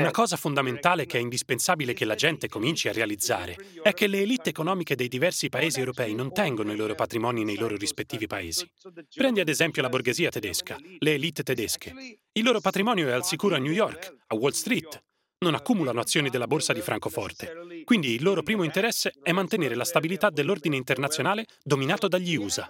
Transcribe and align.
una 0.00 0.10
cosa 0.10 0.36
fondamentale 0.36 1.06
che 1.06 1.18
è 1.18 1.20
indispensabile 1.20 1.92
che 1.92 2.04
la 2.04 2.16
gente 2.16 2.48
cominci 2.48 2.88
a 2.88 2.92
realizzare 2.92 3.56
è 3.80 3.92
che 3.92 4.08
le 4.08 4.22
elite 4.22 4.50
economiche 4.50 4.96
dei 4.96 5.06
diversi 5.06 5.48
paesi 5.48 5.78
europei 5.78 6.14
non 6.14 6.32
tengono 6.32 6.72
i 6.72 6.76
loro 6.76 6.96
patrimoni 6.96 7.44
nei 7.44 7.56
loro 7.56 7.76
rispettivi 7.76 8.26
paesi. 8.26 8.68
Prendi 9.14 9.38
ad 9.38 9.48
esempio 9.48 9.82
la 9.82 9.88
borghesia 9.88 10.30
tedesca, 10.30 10.78
le 10.98 11.14
elite 11.14 11.44
tedesche. 11.44 11.94
Il 12.32 12.42
loro 12.42 12.58
patrimonio 12.58 13.06
è 13.06 13.12
al 13.12 13.24
sicuro 13.24 13.54
a 13.54 13.58
New 13.58 13.72
York, 13.72 14.16
a 14.26 14.34
Wall 14.34 14.50
Street. 14.50 15.00
Non 15.38 15.54
accumulano 15.54 16.00
azioni 16.00 16.30
della 16.30 16.48
borsa 16.48 16.72
di 16.72 16.80
Francoforte. 16.80 17.82
Quindi 17.84 18.14
il 18.14 18.22
loro 18.24 18.42
primo 18.42 18.64
interesse 18.64 19.12
è 19.22 19.30
mantenere 19.30 19.76
la 19.76 19.84
stabilità 19.84 20.30
dell'ordine 20.30 20.74
internazionale 20.74 21.46
dominato 21.62 22.08
dagli 22.08 22.34
USA, 22.34 22.68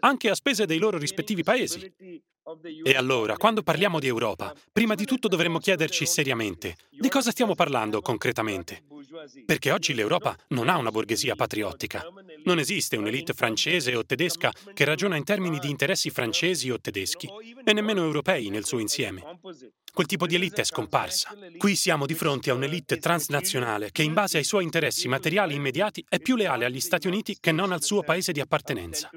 anche 0.00 0.28
a 0.28 0.34
spese 0.34 0.66
dei 0.66 0.78
loro 0.78 0.98
rispettivi 0.98 1.42
paesi. 1.42 1.90
E 2.82 2.94
allora, 2.94 3.36
quando 3.36 3.62
parliamo 3.62 3.98
di 3.98 4.06
Europa, 4.06 4.54
prima 4.72 4.94
di 4.94 5.04
tutto 5.04 5.28
dovremmo 5.28 5.58
chiederci 5.58 6.06
seriamente 6.06 6.76
di 6.90 7.08
cosa 7.08 7.30
stiamo 7.30 7.54
parlando 7.54 8.00
concretamente. 8.00 8.82
Perché 9.44 9.70
oggi 9.70 9.94
l'Europa 9.94 10.36
non 10.48 10.68
ha 10.68 10.76
una 10.76 10.90
borghesia 10.90 11.34
patriottica. 11.34 12.04
Non 12.44 12.58
esiste 12.58 12.96
un'elite 12.96 13.32
francese 13.32 13.94
o 13.94 14.04
tedesca 14.04 14.52
che 14.72 14.84
ragiona 14.84 15.16
in 15.16 15.24
termini 15.24 15.58
di 15.58 15.70
interessi 15.70 16.10
francesi 16.10 16.70
o 16.70 16.80
tedeschi, 16.80 17.28
e 17.64 17.72
nemmeno 17.72 18.02
europei 18.02 18.48
nel 18.48 18.64
suo 18.64 18.78
insieme. 18.78 19.22
Quel 19.92 20.06
tipo 20.06 20.26
di 20.26 20.36
elite 20.36 20.62
è 20.62 20.64
scomparsa. 20.64 21.30
Qui 21.58 21.74
siamo 21.74 22.06
di 22.06 22.14
fronte 22.14 22.50
a 22.50 22.54
un'elite 22.54 22.98
transnazionale 22.98 23.90
che 23.92 24.02
in 24.02 24.12
base 24.12 24.38
ai 24.38 24.44
suoi 24.44 24.64
interessi 24.64 25.08
materiali 25.08 25.54
immediati 25.54 26.04
è 26.08 26.18
più 26.18 26.36
leale 26.36 26.64
agli 26.64 26.80
Stati 26.80 27.06
Uniti 27.06 27.36
che 27.40 27.52
non 27.52 27.72
al 27.72 27.82
suo 27.82 28.02
paese 28.02 28.32
di 28.32 28.40
appartenenza. 28.40 29.10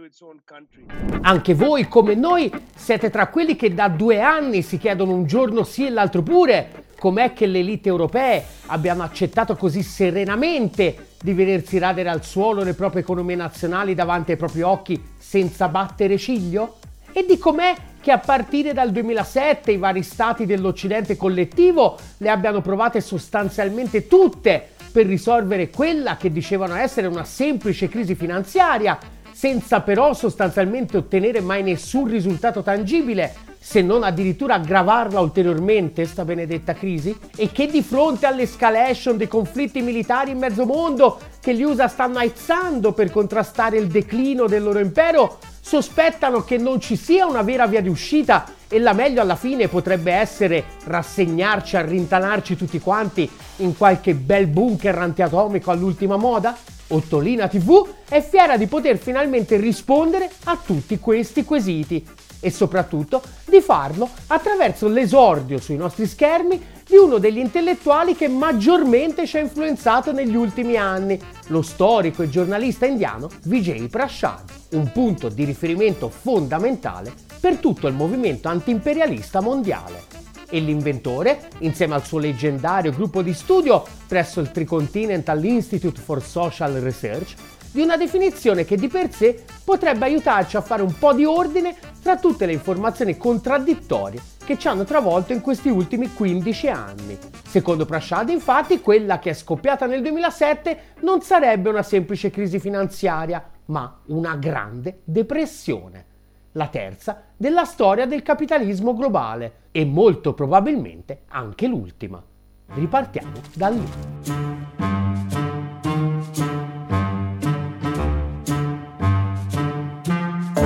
Anche 1.22 1.54
voi, 1.54 1.88
come 1.88 2.16
noi, 2.16 2.52
siete 2.76 3.10
tra 3.10 3.28
quelli 3.28 3.56
che 3.56 3.74
da 3.74 3.88
due 3.88 4.20
anni 4.20 4.62
si 4.62 4.78
chiedono 4.78 5.14
un 5.14 5.26
giorno 5.26 5.64
sì 5.64 5.86
e 5.86 5.90
l'altro 5.90 6.24
pure 6.24 6.86
com'è 6.98 7.34
che 7.34 7.48
le 7.48 7.60
elite 7.60 7.90
europee 7.90 8.44
abbiano 8.68 9.04
accettato 9.04 9.56
così 9.56 9.84
serenamente 9.84 11.12
di 11.22 11.34
vedersi 11.34 11.78
radere 11.78 12.10
al 12.10 12.24
suolo 12.24 12.64
le 12.64 12.74
proprie 12.74 13.02
economie 13.02 13.36
nazionali 13.36 13.94
davanti 13.94 14.32
ai 14.32 14.38
propri 14.38 14.62
occhi 14.62 15.02
senza 15.18 15.68
battere 15.68 16.18
ciglio? 16.18 16.78
E 17.12 17.26
di 17.26 17.38
com'è 17.38 17.76
che 18.04 18.12
a 18.12 18.18
partire 18.18 18.74
dal 18.74 18.92
2007 18.92 19.72
i 19.72 19.78
vari 19.78 20.04
stati 20.04 20.46
dell'Occidente 20.46 21.16
collettivo 21.16 21.98
le 22.18 22.30
abbiano 22.30 22.60
provate 22.60 23.00
sostanzialmente 23.00 24.08
tutte 24.08 24.72
per 24.92 25.06
risolvere 25.06 25.70
quella 25.70 26.18
che 26.18 26.30
dicevano 26.30 26.76
essere 26.76 27.08
una 27.08 27.24
semplice 27.24 27.88
crisi 27.88 28.14
finanziaria, 28.14 29.00
senza 29.32 29.80
però 29.80 30.14
sostanzialmente 30.14 30.98
ottenere 30.98 31.40
mai 31.40 31.64
nessun 31.64 32.10
risultato 32.10 32.62
tangibile, 32.62 33.34
se 33.58 33.82
non 33.82 34.04
addirittura 34.04 34.56
aggravarla 34.56 35.22
ulteriormente, 35.22 36.04
sta 36.06 36.26
benedetta 36.26 36.74
crisi? 36.74 37.18
E 37.38 37.54
che 37.54 37.68
di 37.68 37.82
fronte 37.82 38.26
all'escalation 38.26 39.16
dei 39.16 39.30
conflitti 39.30 39.82
militari 39.82 40.32
in 40.32 40.40
mezzo 40.40 40.66
mondo 40.66 41.20
che 41.40 41.56
gli 41.56 41.64
USA 41.64 41.88
stanno 41.88 42.18
aizzando 42.18 42.92
per 42.92 43.10
contrastare 43.10 43.78
il 43.78 43.88
declino 43.88 44.48
del 44.48 44.62
loro 44.62 44.80
impero, 44.80 45.40
sospettano 45.64 46.44
che 46.44 46.58
non 46.58 46.82
ci 46.82 46.98
sia 46.98 47.26
una 47.26 47.42
vera 47.42 47.66
via 47.68 47.82
di 47.82 47.88
uscita 47.88 48.46
e 48.68 48.80
la 48.80 48.92
meglio 48.92 49.22
alla 49.22 49.38
fine 49.38 49.70
potrebbe 49.70 50.12
essere 50.12 50.66
rassegnarci 50.84 51.78
a 51.78 51.82
rintanarci 51.82 52.58
tutti 52.58 52.80
quanti 52.80 53.30
in 53.58 53.78
qualche 53.78 54.14
bel 54.14 54.48
bunker 54.48 54.98
antiatomico 54.98 55.72
all'ultima 55.72 56.18
moda? 56.18 56.56
Ottolina 56.88 57.48
TV 57.48 57.88
è 58.10 58.22
fiera 58.22 58.58
di 58.58 58.68
poter 58.68 58.98
finalmente 58.98 59.56
rispondere 59.56 60.30
a 60.44 60.60
tutti 60.64 61.00
questi 61.00 61.46
quesiti 61.46 62.06
e 62.44 62.52
soprattutto 62.52 63.22
di 63.46 63.62
farlo 63.62 64.10
attraverso 64.28 64.90
l'esordio 64.90 65.62
sui 65.62 65.78
nostri 65.78 66.06
schermi 66.06 66.62
di 66.86 66.98
uno 66.98 67.18
degli 67.18 67.38
intellettuali 67.38 68.16
che 68.16 68.28
maggiormente 68.28 69.26
ci 69.26 69.38
ha 69.38 69.40
influenzato 69.40 70.12
negli 70.12 70.36
ultimi 70.36 70.76
anni, 70.76 71.18
lo 71.48 71.62
storico 71.62 72.22
e 72.22 72.30
giornalista 72.30 72.86
indiano 72.86 73.30
Vijay 73.44 73.88
Prashad, 73.88 74.44
un 74.72 74.92
punto 74.92 75.30
di 75.30 75.46
riferimento 75.46 76.10
fondamentale 76.10 77.14
per 77.40 77.58
tutto 77.58 77.88
il 77.88 77.94
movimento 77.94 78.50
antiimperialista 78.50 79.40
mondiale. 79.40 80.22
E 80.50 80.60
l'inventore, 80.60 81.48
insieme 81.60 81.96
al 81.96 82.06
suo 82.06 82.20
leggendario 82.20 82.92
gruppo 82.92 83.22
di 83.22 83.34
studio 83.34 83.84
presso 84.06 84.42
il 84.42 84.52
Tricontinental 84.52 85.44
Institute 85.44 86.00
for 86.00 86.22
Social 86.22 86.74
Research, 86.74 87.36
di 87.74 87.82
una 87.82 87.98
definizione 87.98 88.66
che 88.66 88.78
di 88.78 88.88
per 88.88 89.12
sé 89.12 89.44
potrebbe 89.64 90.06
aiutarci 90.06 90.56
a 90.56 90.62
fare 90.62 90.84
un 90.84 90.96
po' 90.98 91.12
di 91.12 91.26
ordine 91.26 91.76
tra 92.02 92.18
tutte 92.18 92.46
le 92.46 92.54
informazioni 92.54 93.18
contraddittorie 93.18 94.22
che 94.46 94.58
ci 94.58 94.68
hanno 94.68 94.84
travolto 94.84 95.34
in 95.34 95.42
questi 95.42 95.70
ultimi 95.70 96.14
15 96.14 96.68
anni. 96.70 97.18
Secondo 97.48 97.86
Prashad, 97.86 98.30
infatti, 98.30 98.80
quella 98.80 99.18
che 99.20 99.32
è 99.32 99.34
scoppiata 99.34 99.86
nel 99.88 100.02
2007 100.02 100.80
non 101.02 101.22
sarebbe 101.22 101.70
una 101.70 101.84
semplice 101.84 102.30
crisi 102.30 102.60
finanziaria, 102.60 103.44
ma 103.66 104.00
una 104.08 104.36
grande 104.36 105.00
depressione. 105.04 106.06
La 106.54 106.68
terza 106.68 107.24
della 107.36 107.66
storia 107.66 108.06
del 108.06 108.22
capitalismo 108.22 108.94
globale 108.94 109.62
e 109.72 109.86
molto 109.86 110.34
probabilmente 110.34 111.22
anche 111.30 111.66
l'ultima. 111.66 112.24
Ripartiamo 112.68 113.42
da 113.54 113.70
lì. 113.70 115.33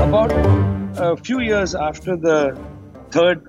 About 0.08 0.32
a 0.98 1.18
few 1.18 1.42
years 1.42 1.76
after 1.76 2.18
the 2.18 2.56
third 3.10 3.42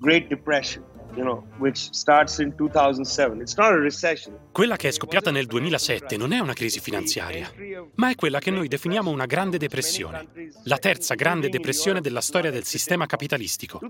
Great 0.00 0.28
Depression, 0.28 0.84
you 1.16 1.24
know, 1.24 1.44
which 1.58 1.92
starts 1.92 2.38
in 2.38 2.54
2007. 2.56 3.40
It's 3.40 3.56
not 3.56 3.72
a 3.72 3.78
recession. 3.78 4.38
Quella 4.52 4.76
che 4.76 4.88
è 4.88 4.90
scoppiata 4.92 5.32
nel 5.32 5.46
2007 5.46 6.16
non 6.16 6.32
è 6.32 6.38
una 6.38 6.52
crisi 6.52 6.78
finanziaria, 6.78 7.50
ma 7.96 8.10
è 8.10 8.14
quella 8.14 8.38
che 8.38 8.52
noi 8.52 8.68
definiamo 8.68 9.10
una 9.10 9.26
grande 9.26 9.58
depressione, 9.58 10.28
la 10.64 10.78
terza 10.78 11.14
grande 11.16 11.48
depressione 11.48 12.00
della 12.00 12.20
storia 12.20 12.52
del 12.52 12.64
sistema 12.64 13.06
capitalistico, 13.06 13.80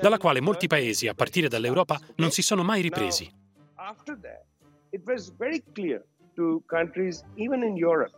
dalla 0.00 0.16
quale 0.16 0.40
molti 0.40 0.66
paesi, 0.66 1.08
a 1.08 1.14
partire 1.14 1.48
dall'Europa, 1.48 2.00
non 2.16 2.30
si 2.30 2.40
sono 2.40 2.62
mai 2.62 2.80
ripresi. 2.80 3.30
After 3.74 4.18
that, 4.22 4.44
it 4.92 5.02
was 5.04 5.30
very 5.36 5.62
clear 5.74 6.02
to 6.36 6.62
countries, 6.66 7.22
even 7.36 7.62
in 7.62 7.76
Europe, 7.76 8.12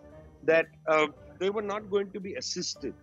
that 0.45 0.67
uh, 0.87 1.11
they 1.39 1.49
were 1.49 1.67
not 1.67 1.89
going 1.89 2.09
to 2.13 2.21
be 2.21 2.37
assisted 2.37 2.95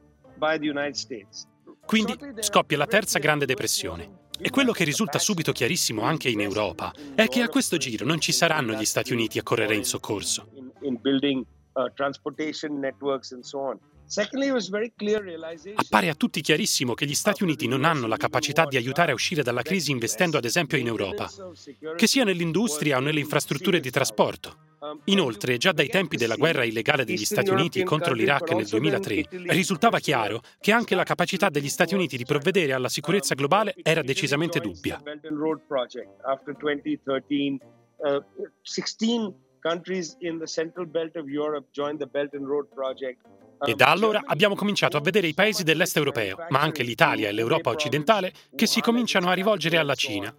quindi 1.85 2.16
scoppia 2.39 2.77
la 2.77 2.85
terza 2.85 3.19
grande 3.19 3.45
depressione. 3.45 4.27
E 4.41 4.51
quello 4.51 4.72
che 4.72 4.83
risulta 4.83 5.19
subito 5.19 5.51
chiarissimo 5.51 6.03
anche 6.03 6.29
in 6.29 6.39
Europa 6.39 6.94
è 7.16 7.27
che 7.27 7.41
a 7.41 7.50
questo 7.50 7.77
giro 7.77 8.05
non 8.05 8.22
ci 8.22 8.31
saranno 8.31 8.73
gli 8.73 8.85
Stati 8.85 9.11
Uniti 9.11 9.38
a 9.38 9.44
correre 9.44 9.75
in 9.75 9.83
soccorso. 9.83 10.47
Uh, 10.51 11.91
Appare 15.75 16.09
a 16.09 16.16
tutti 16.16 16.41
chiarissimo 16.41 16.94
che 16.94 17.06
gli 17.06 17.16
Stati 17.16 17.44
Uniti 17.44 17.67
non 17.67 17.83
hanno 17.83 18.07
la 18.07 18.17
capacità 18.17 18.66
di 18.66 18.77
aiutare 18.77 19.11
a 19.11 19.16
uscire 19.16 19.44
dalla 19.44 19.61
crisi 19.61 19.91
investendo 19.91 20.38
ad 20.38 20.45
esempio 20.45 20.77
in 20.77 20.88
Europa, 20.88 21.29
che 21.95 22.07
sia 22.07 22.23
nell'industria 22.23 22.97
o 22.97 23.01
nelle 23.01 23.19
infrastrutture 23.19 23.79
di 23.79 23.89
trasporto. 23.89 24.69
Inoltre, 25.06 25.57
già 25.57 25.72
dai 25.72 25.88
tempi 25.88 26.16
della 26.16 26.35
guerra 26.35 26.63
illegale 26.63 27.03
degli 27.03 27.25
Stati 27.25 27.50
Uniti 27.50 27.84
contro 27.84 28.13
l'Iraq 28.13 28.51
nel 28.51 28.66
2003, 28.66 29.25
risultava 29.47 30.00
chiaro 30.00 30.41
che 30.59 30.72
anche 30.72 30.95
la 30.95 31.03
capacità 31.03 31.50
degli 31.50 31.67
Stati 31.67 31.95
Uniti 31.95 32.16
di 32.16 32.25
provvedere 32.25 32.73
alla 32.73 32.89
sicurezza 32.89 33.35
globale 33.35 33.75
era 33.81 34.01
decisamente 34.01 34.59
dubbia. 34.59 35.01
E 43.62 43.75
da 43.75 43.91
allora 43.91 44.22
abbiamo 44.25 44.56
cominciato 44.56 44.95
a 44.95 45.01
vedere 45.01 45.28
i 45.28 45.34
paesi 45.34 45.63
dell'est 45.63 45.97
europeo, 45.97 46.38
ma 46.50 46.62
anche 46.62 46.84
l'Italia 46.84 47.28
e 47.28 47.34
l'Europa 47.34 47.69
occidentale, 47.69 48.31
che 48.56 48.66
si 48.66 48.79
cominciano 48.79 49.29
a 49.29 49.34
rivolgere 49.34 49.78
alla 49.78 49.95
Cina, 49.95 50.34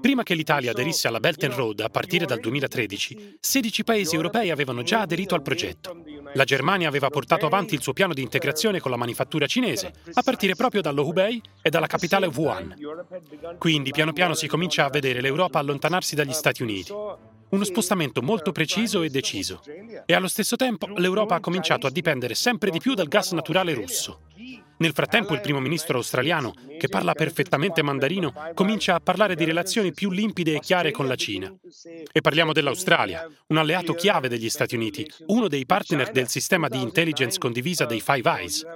Prima 0.00 0.24
che 0.24 0.34
l'Italia 0.34 0.72
aderisse 0.72 1.06
alla 1.06 1.20
Belt 1.20 1.44
and 1.44 1.52
Road 1.52 1.78
a 1.78 1.88
partire 1.88 2.26
dal 2.26 2.40
2013, 2.40 3.36
16 3.38 3.84
paesi 3.84 4.16
europei 4.16 4.50
avevano 4.50 4.82
già 4.82 5.02
aderito 5.02 5.36
al 5.36 5.42
progetto. 5.42 6.02
La 6.34 6.42
Germania 6.42 6.88
aveva 6.88 7.08
portato 7.08 7.46
avanti 7.46 7.76
il 7.76 7.82
suo 7.82 7.92
piano 7.92 8.12
di 8.12 8.20
integrazione 8.20 8.80
con 8.80 8.90
la 8.90 8.96
manifattura 8.96 9.46
cinese, 9.46 9.92
a 10.12 10.22
partire 10.22 10.56
proprio 10.56 10.80
dallo 10.80 11.06
Hubei 11.06 11.40
e 11.62 11.70
dalla 11.70 11.86
capitale 11.86 12.26
Wuhan. 12.26 12.74
Quindi 13.58 13.92
piano 13.92 14.12
piano 14.12 14.34
si 14.34 14.48
comincia 14.48 14.86
a 14.86 14.90
vedere 14.90 15.20
l'Europa 15.20 15.60
allontanarsi 15.60 16.16
dagli 16.16 16.32
Stati 16.32 16.64
Uniti. 16.64 16.92
Uno 17.50 17.64
spostamento 17.64 18.22
molto 18.22 18.50
preciso 18.50 19.02
e 19.02 19.08
deciso. 19.08 19.62
E 20.04 20.14
allo 20.14 20.28
stesso 20.28 20.56
tempo 20.56 20.88
l'Europa 20.96 21.36
ha 21.36 21.40
cominciato 21.40 21.86
a 21.86 21.90
dipendere 21.90 22.34
sempre 22.34 22.70
di 22.70 22.80
più 22.80 22.94
dal 22.94 23.06
gas 23.06 23.30
naturale 23.30 23.74
russo. 23.74 24.22
Nel 24.80 24.94
frattempo 24.94 25.34
il 25.34 25.42
primo 25.42 25.60
ministro 25.60 25.98
australiano, 25.98 26.54
che 26.78 26.88
parla 26.88 27.12
perfettamente 27.12 27.82
mandarino, 27.82 28.32
comincia 28.54 28.94
a 28.94 29.00
parlare 29.00 29.34
di 29.34 29.44
relazioni 29.44 29.92
più 29.92 30.10
limpide 30.10 30.54
e 30.54 30.60
chiare 30.60 30.90
con 30.90 31.06
la 31.06 31.16
Cina. 31.16 31.54
E 32.10 32.22
parliamo 32.22 32.54
dell'Australia, 32.54 33.28
un 33.48 33.58
alleato 33.58 33.92
chiave 33.92 34.28
degli 34.28 34.48
Stati 34.48 34.76
Uniti, 34.76 35.06
uno 35.26 35.48
dei 35.48 35.66
partner 35.66 36.10
del 36.10 36.28
sistema 36.28 36.68
di 36.68 36.80
intelligence 36.80 37.38
condivisa 37.38 37.84
dei 37.84 38.00
Five 38.00 38.30
Eyes. 38.30 38.66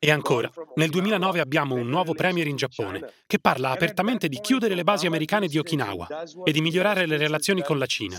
E 0.00 0.10
ancora, 0.10 0.50
nel 0.74 0.90
2009 0.90 1.38
abbiamo 1.38 1.76
un 1.76 1.86
nuovo 1.86 2.14
premier 2.14 2.48
in 2.48 2.56
Giappone 2.56 3.12
che 3.28 3.38
parla 3.38 3.70
apertamente 3.70 4.28
di 4.28 4.40
chiudere 4.40 4.74
le 4.74 4.82
basi 4.82 5.06
americane 5.06 5.46
di 5.46 5.56
Okinawa 5.56 6.24
e 6.42 6.50
di 6.50 6.60
migliorare 6.60 7.06
le 7.06 7.16
relazioni 7.16 7.62
con 7.62 7.78
la 7.78 7.86
Cina. 7.86 8.18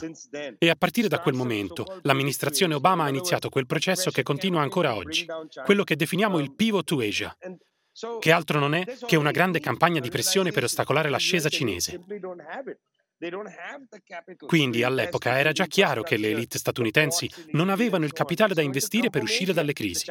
E 0.58 0.70
a 0.70 0.76
partire 0.78 1.10
da 1.10 1.20
quel 1.20 1.36
momento 1.36 2.00
l'amministrazione 2.04 2.76
Obama 2.76 3.04
ha 3.04 3.10
iniziato 3.10 3.50
quel 3.50 3.72
processo 3.74 4.12
che 4.12 4.22
continua 4.22 4.62
ancora 4.62 4.96
oggi, 4.96 5.26
quello 5.66 5.84
che 5.84 5.96
definiamo 5.96 6.38
il 6.38 6.54
Pivot 6.54 6.86
to 6.86 7.00
Asia, 7.00 7.36
che 8.20 8.32
altro 8.32 8.60
non 8.60 8.76
è 8.76 8.86
che 9.06 9.16
una 9.16 9.32
grande 9.32 9.60
campagna 9.60 10.00
di 10.00 10.10
pressione 10.10 10.52
per 10.52 10.64
ostacolare 10.64 11.10
l'ascesa 11.10 11.50
cinese. 11.50 12.00
Quindi 14.46 14.84
all'epoca 14.84 15.40
era 15.40 15.52
già 15.52 15.66
chiaro 15.66 16.04
che 16.04 16.18
le 16.18 16.32
elite 16.32 16.58
statunitensi 16.58 17.30
non 17.52 17.70
avevano 17.70 18.06
il 18.06 18.14
capitale 18.14 18.54
da 18.54 18.62
investire 18.62 19.10
per 19.10 19.24
uscire 19.24 19.54
dalle 19.54 19.74
crisi. 19.74 20.06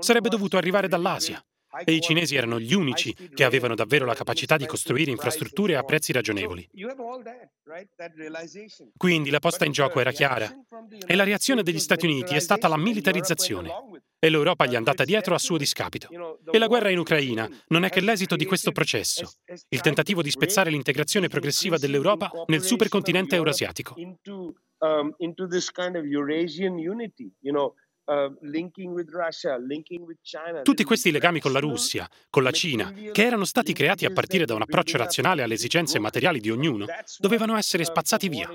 Sarebbe 0.00 0.28
dovuto 0.28 0.56
arrivare 0.56 0.88
dall'Asia. 0.88 1.42
E 1.84 1.92
i 1.92 2.00
cinesi 2.00 2.34
erano 2.34 2.58
gli 2.58 2.72
unici 2.72 3.14
che 3.34 3.44
avevano 3.44 3.74
davvero 3.74 4.06
la 4.06 4.14
capacità 4.14 4.56
di 4.56 4.66
costruire 4.66 5.10
infrastrutture 5.10 5.76
a 5.76 5.82
prezzi 5.82 6.12
ragionevoli. 6.12 6.68
Quindi 8.96 9.30
la 9.30 9.38
posta 9.38 9.66
in 9.66 9.72
gioco 9.72 10.00
era 10.00 10.10
chiara 10.10 10.50
e 11.06 11.14
la 11.14 11.24
reazione 11.24 11.62
degli 11.62 11.78
Stati 11.78 12.06
Uniti 12.06 12.34
è 12.34 12.38
stata 12.38 12.68
la 12.68 12.78
militarizzazione 12.78 13.70
e 14.18 14.30
l'Europa 14.30 14.66
gli 14.66 14.72
è 14.72 14.76
andata 14.76 15.04
dietro 15.04 15.34
a 15.34 15.38
suo 15.38 15.58
discapito. 15.58 16.08
E 16.50 16.58
la 16.58 16.66
guerra 16.66 16.90
in 16.90 16.98
Ucraina 16.98 17.48
non 17.68 17.84
è 17.84 17.90
che 17.90 18.00
l'esito 18.00 18.34
di 18.34 18.46
questo 18.46 18.72
processo, 18.72 19.30
il 19.68 19.80
tentativo 19.80 20.22
di 20.22 20.30
spezzare 20.30 20.70
l'integrazione 20.70 21.28
progressiva 21.28 21.76
dell'Europa 21.76 22.30
nel 22.46 22.62
supercontinente 22.62 23.36
eurasiatico. 23.36 23.94
Uh, 28.08 28.34
Tutti 30.62 30.84
questi 30.84 31.10
legami 31.10 31.40
con 31.40 31.52
la 31.52 31.58
Russia, 31.58 32.08
con 32.30 32.42
la 32.42 32.50
Cina, 32.50 32.90
che 32.90 33.22
erano 33.22 33.44
stati 33.44 33.74
creati 33.74 34.06
a 34.06 34.10
partire 34.10 34.46
da 34.46 34.54
un 34.54 34.62
approccio 34.62 34.96
razionale 34.96 35.42
alle 35.42 35.52
esigenze 35.52 35.98
materiali 35.98 36.40
di 36.40 36.50
ognuno, 36.50 36.86
dovevano 37.18 37.54
essere 37.54 37.84
spazzati 37.84 38.30
via. 38.30 38.48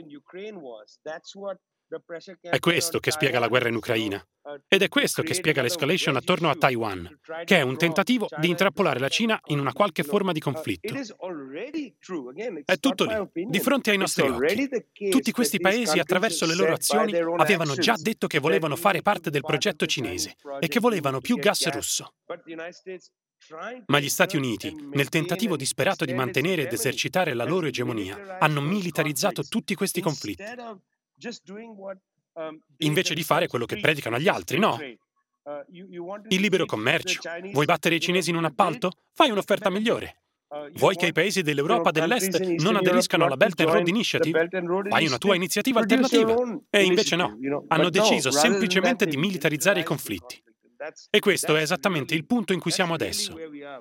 È 2.41 2.59
questo 2.59 2.99
che 2.99 3.11
spiega 3.11 3.39
la 3.39 3.47
guerra 3.47 3.69
in 3.69 3.75
Ucraina. 3.75 4.25
Ed 4.67 4.81
è 4.81 4.89
questo 4.89 5.21
che 5.21 5.33
spiega 5.33 5.61
l'escalation 5.61 6.15
attorno 6.15 6.49
a 6.49 6.55
Taiwan, 6.55 7.19
che 7.45 7.57
è 7.57 7.61
un 7.61 7.77
tentativo 7.77 8.27
di 8.39 8.49
intrappolare 8.49 8.99
la 8.99 9.07
Cina 9.07 9.39
in 9.45 9.59
una 9.59 9.71
qualche 9.71 10.03
forma 10.03 10.31
di 10.31 10.39
conflitto. 10.39 10.93
È 12.65 12.77
tutto 12.77 13.05
lì, 13.05 13.45
di 13.45 13.59
fronte 13.59 13.91
ai 13.91 13.97
nostri 13.97 14.27
occhi. 14.27 15.09
Tutti 15.09 15.31
questi 15.31 15.59
paesi, 15.59 15.99
attraverso 15.99 16.45
le 16.45 16.55
loro 16.55 16.73
azioni, 16.73 17.15
avevano 17.15 17.75
già 17.75 17.95
detto 17.97 18.27
che 18.27 18.39
volevano 18.39 18.75
fare 18.75 19.01
parte 19.01 19.29
del 19.29 19.41
progetto 19.41 19.85
cinese 19.85 20.35
e 20.59 20.67
che 20.67 20.79
volevano 20.79 21.19
più 21.19 21.37
gas 21.37 21.69
russo. 21.69 22.13
Ma 23.87 23.99
gli 23.99 24.09
Stati 24.09 24.37
Uniti, 24.37 24.73
nel 24.93 25.09
tentativo 25.09 25.55
disperato 25.55 26.05
di 26.05 26.13
mantenere 26.13 26.63
ed 26.63 26.73
esercitare 26.73 27.33
la 27.33 27.43
loro 27.43 27.67
egemonia, 27.67 28.37
hanno 28.39 28.61
militarizzato 28.61 29.43
tutti 29.43 29.75
questi 29.75 30.01
conflitti. 30.01 30.43
Um, 32.35 32.59
Invece 32.77 33.13
di 33.13 33.23
fare 33.23 33.47
quello 33.47 33.65
che 33.65 33.79
predicano 33.79 34.15
agli 34.15 34.27
altri, 34.27 34.57
no? 34.57 34.79
Uh, 35.43 35.63
Il 36.29 36.41
libero 36.41 36.65
commercio. 36.65 37.21
Vuoi 37.51 37.65
battere 37.65 37.95
i 37.95 37.99
cinesi 37.99 38.31
in 38.31 38.37
un 38.37 38.45
appalto? 38.45 38.91
Fai 39.11 39.29
un'offerta 39.29 39.69
migliore. 39.69 40.21
Uh, 40.47 40.71
Vuoi 40.73 40.95
che 40.95 41.07
i 41.07 41.11
paesi 41.11 41.41
dell'Europa 41.41 41.91
dell'Est 41.91 42.39
non 42.39 42.75
aderiscano 42.75 43.25
alla 43.25 43.37
Belt 43.37 43.59
and 43.59 43.69
Road 43.69 43.87
Initiative? 43.87 44.47
Fai 44.89 45.05
una 45.05 45.17
tua 45.17 45.35
iniziativa 45.35 45.79
alternativa. 45.79 46.35
E 46.69 46.83
invece 46.83 47.15
no, 47.15 47.37
hanno 47.67 47.89
deciso 47.89 48.31
semplicemente 48.31 49.05
di 49.05 49.17
militarizzare 49.17 49.79
i 49.81 49.83
conflitti. 49.83 50.41
E 51.09 51.19
questo 51.19 51.55
è 51.55 51.61
esattamente 51.61 52.13
il 52.13 52.25
punto 52.25 52.51
in 52.51 52.59
cui 52.59 52.71
siamo 52.71 52.93
adesso. 52.93 53.35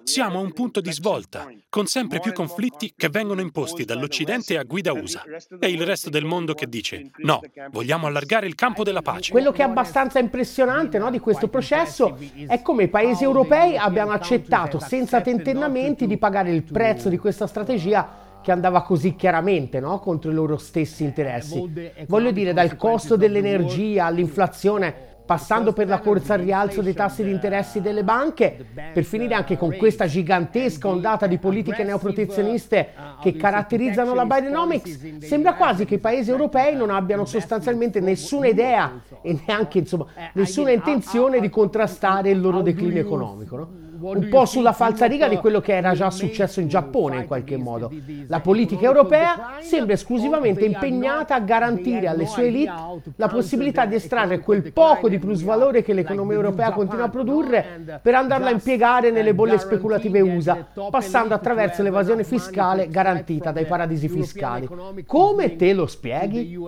Siamo 0.04 0.38
a 0.38 0.42
un 0.42 0.52
punto 0.52 0.80
di 0.80 0.92
svolta, 0.92 1.50
con 1.68 1.86
sempre 1.86 2.20
più 2.20 2.32
conflitti 2.32 2.92
che 2.96 3.08
vengono 3.08 3.40
imposti 3.40 3.84
dall'Occidente 3.84 4.56
a 4.56 4.62
guida 4.62 4.92
USA 4.92 5.24
e 5.58 5.68
il 5.68 5.84
resto 5.84 6.10
del 6.10 6.24
mondo 6.24 6.54
che 6.54 6.68
dice 6.68 7.10
no, 7.18 7.40
vogliamo 7.70 8.06
allargare 8.06 8.46
il 8.46 8.54
campo 8.54 8.84
della 8.84 9.02
pace. 9.02 9.32
Quello 9.32 9.52
che 9.52 9.62
è 9.62 9.64
abbastanza 9.64 10.18
impressionante 10.18 10.98
no, 10.98 11.10
di 11.10 11.18
questo 11.18 11.48
processo 11.48 12.16
è 12.46 12.62
come 12.62 12.84
i 12.84 12.88
paesi 12.88 13.24
europei 13.24 13.76
abbiano 13.76 14.12
accettato 14.12 14.78
senza 14.78 15.20
tentennamenti 15.20 16.06
di 16.06 16.18
pagare 16.18 16.52
il 16.52 16.62
prezzo 16.62 17.08
di 17.08 17.18
questa 17.18 17.46
strategia 17.46 18.30
che 18.42 18.50
andava 18.50 18.82
così 18.82 19.14
chiaramente 19.14 19.80
no? 19.80 20.00
contro 20.00 20.30
i 20.30 20.34
loro 20.34 20.58
stessi 20.58 21.04
interessi. 21.04 21.94
Voglio 22.08 22.32
dire, 22.32 22.52
dal 22.52 22.76
costo 22.76 23.16
dell'energia 23.16 24.06
all'inflazione 24.06 25.11
passando 25.24 25.72
per 25.72 25.88
la 25.88 26.00
corsa 26.00 26.34
al 26.34 26.40
rialzo 26.40 26.82
dei 26.82 26.94
tassi 26.94 27.22
di 27.22 27.30
interessi 27.30 27.80
delle 27.80 28.04
banche, 28.04 28.64
per 28.92 29.04
finire 29.04 29.34
anche 29.34 29.56
con 29.56 29.76
questa 29.76 30.06
gigantesca 30.06 30.88
ondata 30.88 31.26
di 31.26 31.38
politiche 31.38 31.84
neoprotezioniste 31.84 32.90
che 33.20 33.36
caratterizzano 33.36 34.14
la 34.14 34.24
Bidenomics, 34.24 35.18
sembra 35.20 35.54
quasi 35.54 35.84
che 35.84 35.94
i 35.94 35.98
paesi 35.98 36.30
europei 36.30 36.76
non 36.76 36.90
abbiano 36.90 37.24
sostanzialmente 37.24 38.00
nessuna 38.00 38.48
idea 38.48 39.00
e 39.22 39.38
neanche 39.46 39.78
insomma, 39.78 40.06
nessuna 40.34 40.70
intenzione 40.70 41.40
di 41.40 41.48
contrastare 41.48 42.30
il 42.30 42.40
loro 42.40 42.60
declino 42.60 42.98
economico. 42.98 43.56
No? 43.56 43.90
Un 44.02 44.28
po' 44.28 44.44
sulla 44.44 44.72
falsariga 44.72 45.28
di 45.28 45.36
quello 45.36 45.60
che 45.60 45.76
era 45.76 45.94
già 45.94 46.10
successo 46.10 46.60
in 46.60 46.68
Giappone 46.68 47.16
in 47.18 47.26
qualche 47.26 47.56
modo. 47.56 47.90
La 48.26 48.40
politica 48.40 48.84
europea 48.84 49.58
sembra 49.60 49.94
esclusivamente 49.94 50.64
impegnata 50.64 51.36
a 51.36 51.40
garantire 51.40 52.08
alle 52.08 52.26
sue 52.26 52.46
elite 52.46 52.72
la 53.16 53.28
possibilità 53.28 53.86
di 53.86 53.94
estrarre 53.94 54.40
quel 54.40 54.72
poco 54.72 55.08
di 55.08 55.18
plusvalore 55.18 55.82
che 55.82 55.92
l'economia 55.92 56.34
europea 56.34 56.72
continua 56.72 57.04
a 57.04 57.08
produrre 57.08 58.00
per 58.02 58.14
andarla 58.14 58.48
a 58.48 58.52
impiegare 58.52 59.10
nelle 59.10 59.34
bolle 59.34 59.58
speculative 59.58 60.20
USA, 60.20 60.66
passando 60.90 61.34
attraverso 61.34 61.82
l'evasione 61.82 62.24
fiscale 62.24 62.88
garantita 62.88 63.52
dai 63.52 63.66
paradisi 63.66 64.08
fiscali. 64.08 64.68
Come 65.06 65.56
te 65.56 65.72
lo 65.72 65.86
spieghi? 65.86 66.58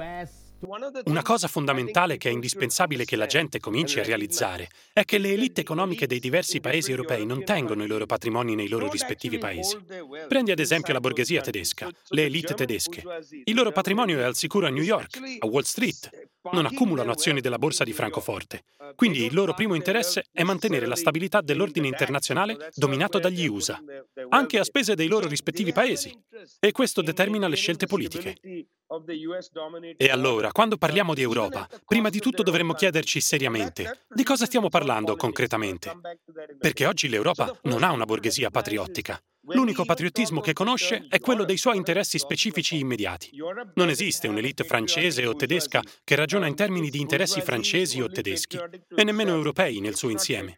Una 1.05 1.23
cosa 1.23 1.47
fondamentale 1.47 2.17
che 2.17 2.31
è 2.31 2.33
indispensabile 2.33 3.05
che 3.05 3.17
la 3.17 3.27
gente 3.27 3.61
cominci 3.61 4.01
a 4.01 4.03
realizzare 4.03 4.69
è 4.93 5.05
che 5.05 5.19
le 5.19 5.33
elite 5.33 5.61
economiche 5.61 6.07
dei 6.07 6.21
diversi 6.21 6.61
paesi 6.61 6.91
europei 6.91 7.27
non 7.27 7.45
tengono 7.45 7.85
i 7.85 7.87
loro 7.87 8.07
patrimoni 8.07 8.55
nei 8.55 8.69
loro 8.69 8.91
rispettivi 8.91 9.37
paesi. 9.39 9.79
Prendi 10.27 10.53
ad 10.53 10.59
esempio 10.59 10.95
la 10.95 11.01
borghesia 11.01 11.43
tedesca, 11.43 11.91
le 12.09 12.25
elite 12.25 12.55
tedesche. 12.55 13.03
Il 13.45 13.55
loro 13.55 13.73
patrimonio 13.73 14.21
è 14.21 14.23
al 14.23 14.37
sicuro 14.37 14.67
a 14.67 14.71
New 14.71 14.83
York, 14.83 15.19
a 15.39 15.47
Wall 15.47 15.63
Street, 15.63 16.31
non 16.53 16.67
accumulano 16.67 17.13
azioni 17.13 17.41
della 17.41 17.59
borsa 17.59 17.85
di 17.85 17.93
Francoforte. 17.93 18.65
Quindi 18.95 19.25
il 19.25 19.35
loro 19.35 19.55
primo 19.55 19.75
interesse 19.75 20.25
è 20.31 20.43
mantenere 20.43 20.87
la 20.87 20.97
stabilità 20.97 21.41
dell'ordine 21.41 21.89
internazionale 21.89 22.71
dominato 22.75 23.19
dagli 23.19 23.47
USA, 23.47 23.83
anche 24.29 24.59
a 24.59 24.65
spese 24.65 24.95
dei 24.95 25.09
loro 25.09 25.29
rispettivi 25.29 25.73
paesi. 25.73 26.13
E 26.59 26.73
questo 26.73 27.03
determina 27.03 27.49
le 27.49 27.57
scelte 27.57 27.87
politiche. 27.87 28.37
E 29.97 30.09
allora, 30.11 30.53
quando 30.53 30.77
parliamo 30.77 31.15
di 31.15 31.23
Europa, 31.23 31.69
prima 31.87 32.11
di 32.11 32.21
tutto 32.21 32.43
dovremmo 32.43 32.75
chiederci 32.75 33.21
seriamente 33.21 34.05
di 34.09 34.23
cosa 34.23 34.45
stiamo 34.45 34.69
parlando 34.69 35.17
concretamente. 35.17 35.93
Perché 36.59 36.87
oggi 36.87 37.09
l'Europa 37.09 37.57
non 37.63 37.83
ha 37.83 37.93
una 37.93 38.05
borghesia 38.05 38.51
patriottica. 38.51 39.21
L'unico 39.49 39.85
patriottismo 39.85 40.41
che 40.41 40.55
conosce 40.55 41.07
è 41.09 41.21
quello 41.21 41.45
dei 41.45 41.59
suoi 41.59 41.77
interessi 41.77 42.19
specifici 42.19 42.79
immediati. 42.79 43.31
Non 43.75 43.91
esiste 43.91 44.27
un'elite 44.27 44.65
francese 44.65 45.27
o 45.27 45.35
tedesca 45.35 45.83
che 46.03 46.15
ragiona 46.15 46.47
in 46.47 46.55
termini 46.55 46.89
di 46.89 47.01
interessi 47.01 47.43
francesi 47.43 48.01
o 48.01 48.09
tedeschi, 48.09 48.57
e 48.57 49.05
nemmeno 49.05 49.35
europei 49.35 49.81
nel 49.81 49.97
suo 49.97 50.09
insieme. 50.09 50.57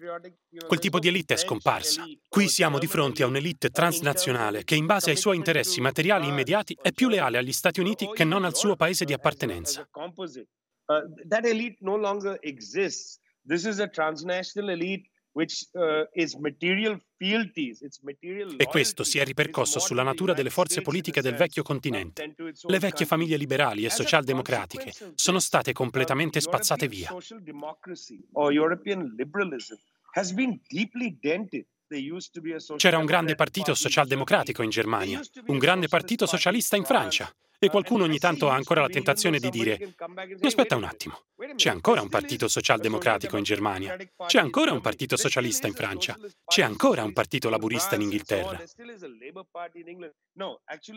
Quel 0.67 0.79
tipo 0.79 1.01
di 1.01 1.09
elite 1.09 1.35
è 1.35 1.37
scomparsa. 1.37 2.05
Qui 2.29 2.49
siamo 2.49 2.79
di 2.79 2.87
fronte 2.87 3.25
a 3.25 3.27
un'elite 3.27 3.71
transnazionale 3.71 4.63
che 4.63 4.77
in 4.77 4.87
base 4.87 5.11
ai 5.11 5.17
suoi 5.17 5.37
interessi 5.37 5.81
materiali 5.81 6.29
immediati 6.29 6.77
è 6.81 6.93
più 6.93 7.09
leale 7.09 7.39
agli 7.39 7.53
Stati 7.53 7.81
Uniti 7.81 8.09
che 8.13 8.25
non 8.25 8.45
al 8.45 8.55
suo 8.55 8.77
paese 8.77 9.05
di 9.05 9.13
appartenenza. 9.13 9.89
Uh, 10.89 11.03
that 11.29 11.45
elite 11.45 11.79
no 11.81 11.97
longer 11.97 12.39
exists. 12.43 13.19
This 13.45 13.65
is 13.65 13.81
a 13.81 13.89
transnational 13.89 14.71
elite 14.71 15.11
e 18.57 18.67
questo 18.67 19.05
si 19.05 19.19
è 19.19 19.25
ripercosso 19.25 19.79
sulla 19.79 20.03
natura 20.03 20.33
delle 20.33 20.49
forze 20.49 20.81
politiche 20.81 21.21
del 21.21 21.35
vecchio 21.35 21.63
continente. 21.63 22.35
Le 22.63 22.79
vecchie 22.79 23.05
famiglie 23.05 23.37
liberali 23.37 23.85
e 23.85 23.91
socialdemocratiche 23.91 24.93
sono 25.15 25.39
state 25.39 25.75
completamente 25.75 26.41
spazzate 26.41 26.89
via. 26.89 27.15
C'era 32.77 32.99
un 32.99 33.05
grande 33.05 33.35
partito 33.35 33.75
socialdemocratico 33.75 34.63
in 34.63 34.71
Germania, 34.71 35.21
un 35.47 35.59
grande 35.59 35.89
partito 35.89 36.27
socialista 36.27 36.77
in 36.77 36.85
Francia 36.85 37.31
E 37.59 37.69
qualcuno 37.69 38.05
ogni 38.05 38.19
tanto 38.19 38.51
ha 38.51 38.55
ancora 38.55 38.83
la 38.83 38.89
tentazione 38.89 39.39
di 39.39 39.49
dire: 39.49 39.95
aspetta 40.43 40.77
un 40.77 40.85
attimo, 40.85 41.23
c'è 41.55 41.71
ancora 41.71 42.03
un 42.03 42.09
partito 42.09 42.49
socialdemocratico 42.49 43.37
in 43.37 43.45
Germania, 43.45 43.97
c'è 44.27 44.39
ancora 44.39 44.73
un 44.73 44.81
partito 44.81 45.17
socialista 45.17 45.67
in 45.67 45.75
Francia, 45.75 46.17
c'è 46.45 46.63
ancora 46.63 47.03
un 47.03 47.13
partito 47.13 47.49
laburista 47.49 47.95
in 47.95 48.03
Inghilterra. 48.03 48.63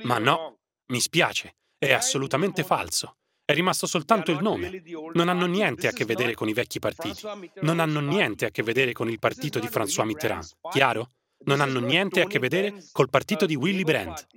Ma 0.04 0.18
no, 0.18 0.60
mi 0.88 1.00
spiace, 1.00 1.56
è 1.78 1.94
assolutamente 1.94 2.64
falso. 2.64 3.16
È 3.50 3.54
rimasto 3.54 3.88
soltanto 3.88 4.32
il 4.32 4.42
nome. 4.42 4.84
Non 5.14 5.28
hanno 5.28 5.48
niente 5.48 5.88
a 5.88 5.92
che 5.92 6.06
vedere 6.06 6.36
con 6.36 6.48
i 6.50 6.54
vecchi 6.54 6.78
partiti. 6.78 7.22
Non 7.62 7.80
hanno 7.80 8.00
niente 8.00 8.46
a 8.46 8.52
che 8.52 8.62
vedere 8.62 8.92
con 8.92 9.10
il 9.10 9.18
partito 9.18 9.58
di 9.58 9.66
François 9.66 10.06
Mitterrand. 10.06 10.46
Chiaro? 10.70 11.14
Non 11.46 11.62
hanno 11.62 11.80
niente 11.80 12.22
a 12.22 12.28
che 12.28 12.38
vedere 12.38 12.84
col 12.92 13.10
partito 13.10 13.48
di 13.48 13.56
Willy 13.56 13.84
Brandt 13.84 14.28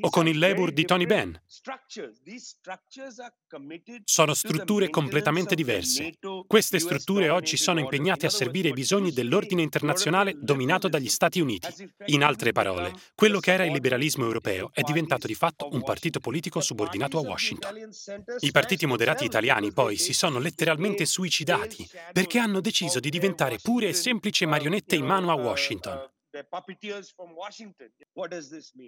o 0.00 0.10
con 0.10 0.26
il 0.28 0.38
Labour 0.38 0.72
di 0.72 0.84
Tony 0.84 1.06
Benn. 1.06 1.34
Sono 4.04 4.34
strutture 4.34 4.88
completamente 4.88 5.54
diverse. 5.54 6.14
Queste 6.46 6.78
strutture 6.78 7.28
oggi 7.28 7.56
sono 7.56 7.80
impegnate 7.80 8.26
a 8.26 8.30
servire 8.30 8.68
i 8.68 8.72
bisogni 8.72 9.12
dell'ordine 9.12 9.62
internazionale 9.62 10.34
dominato 10.38 10.88
dagli 10.88 11.08
Stati 11.08 11.40
Uniti. 11.40 11.68
In 12.06 12.22
altre 12.22 12.52
parole, 12.52 12.92
quello 13.14 13.40
che 13.40 13.52
era 13.52 13.64
il 13.64 13.72
liberalismo 13.72 14.24
europeo 14.24 14.70
è 14.72 14.82
diventato 14.82 15.26
di 15.26 15.34
fatto 15.34 15.68
un 15.70 15.82
partito 15.82 16.18
politico 16.18 16.60
subordinato 16.60 17.18
a 17.18 17.22
Washington. 17.22 17.90
I 18.40 18.50
partiti 18.50 18.86
moderati 18.86 19.24
italiani 19.24 19.72
poi 19.72 19.96
si 19.96 20.12
sono 20.12 20.38
letteralmente 20.38 21.04
suicidati 21.04 21.88
perché 22.12 22.38
hanno 22.38 22.60
deciso 22.60 23.00
di 23.00 23.10
diventare 23.10 23.58
pure 23.60 23.88
e 23.88 23.92
semplici 23.92 24.46
marionette 24.46 24.96
in 24.96 25.04
mano 25.04 25.30
a 25.30 25.34
Washington. 25.34 26.10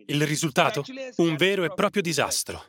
Il 0.07 0.27
risultato? 0.27 0.85
Un 1.17 1.37
vero 1.37 1.65
e 1.65 1.73
proprio 1.75 2.03
disastro. 2.03 2.65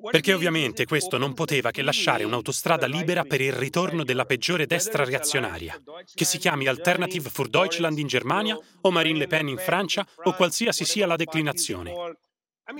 Perché 0.00 0.32
ovviamente 0.32 0.84
questo 0.86 1.18
non 1.18 1.34
poteva 1.34 1.72
che 1.72 1.82
lasciare 1.82 2.22
un'autostrada 2.22 2.86
libera 2.86 3.24
per 3.24 3.40
il 3.40 3.52
ritorno 3.52 4.04
della 4.04 4.26
peggiore 4.26 4.64
destra 4.64 5.04
reazionaria, 5.04 5.82
che 6.14 6.24
si 6.24 6.38
chiami 6.38 6.68
Alternative 6.68 7.28
für 7.30 7.48
Deutschland 7.48 7.98
in 7.98 8.06
Germania 8.06 8.56
o 8.82 8.90
Marine 8.92 9.18
Le 9.18 9.26
Pen 9.26 9.48
in 9.48 9.58
Francia 9.58 10.06
o 10.22 10.34
qualsiasi 10.34 10.84
sia 10.84 11.06
la 11.06 11.16
declinazione. 11.16 11.92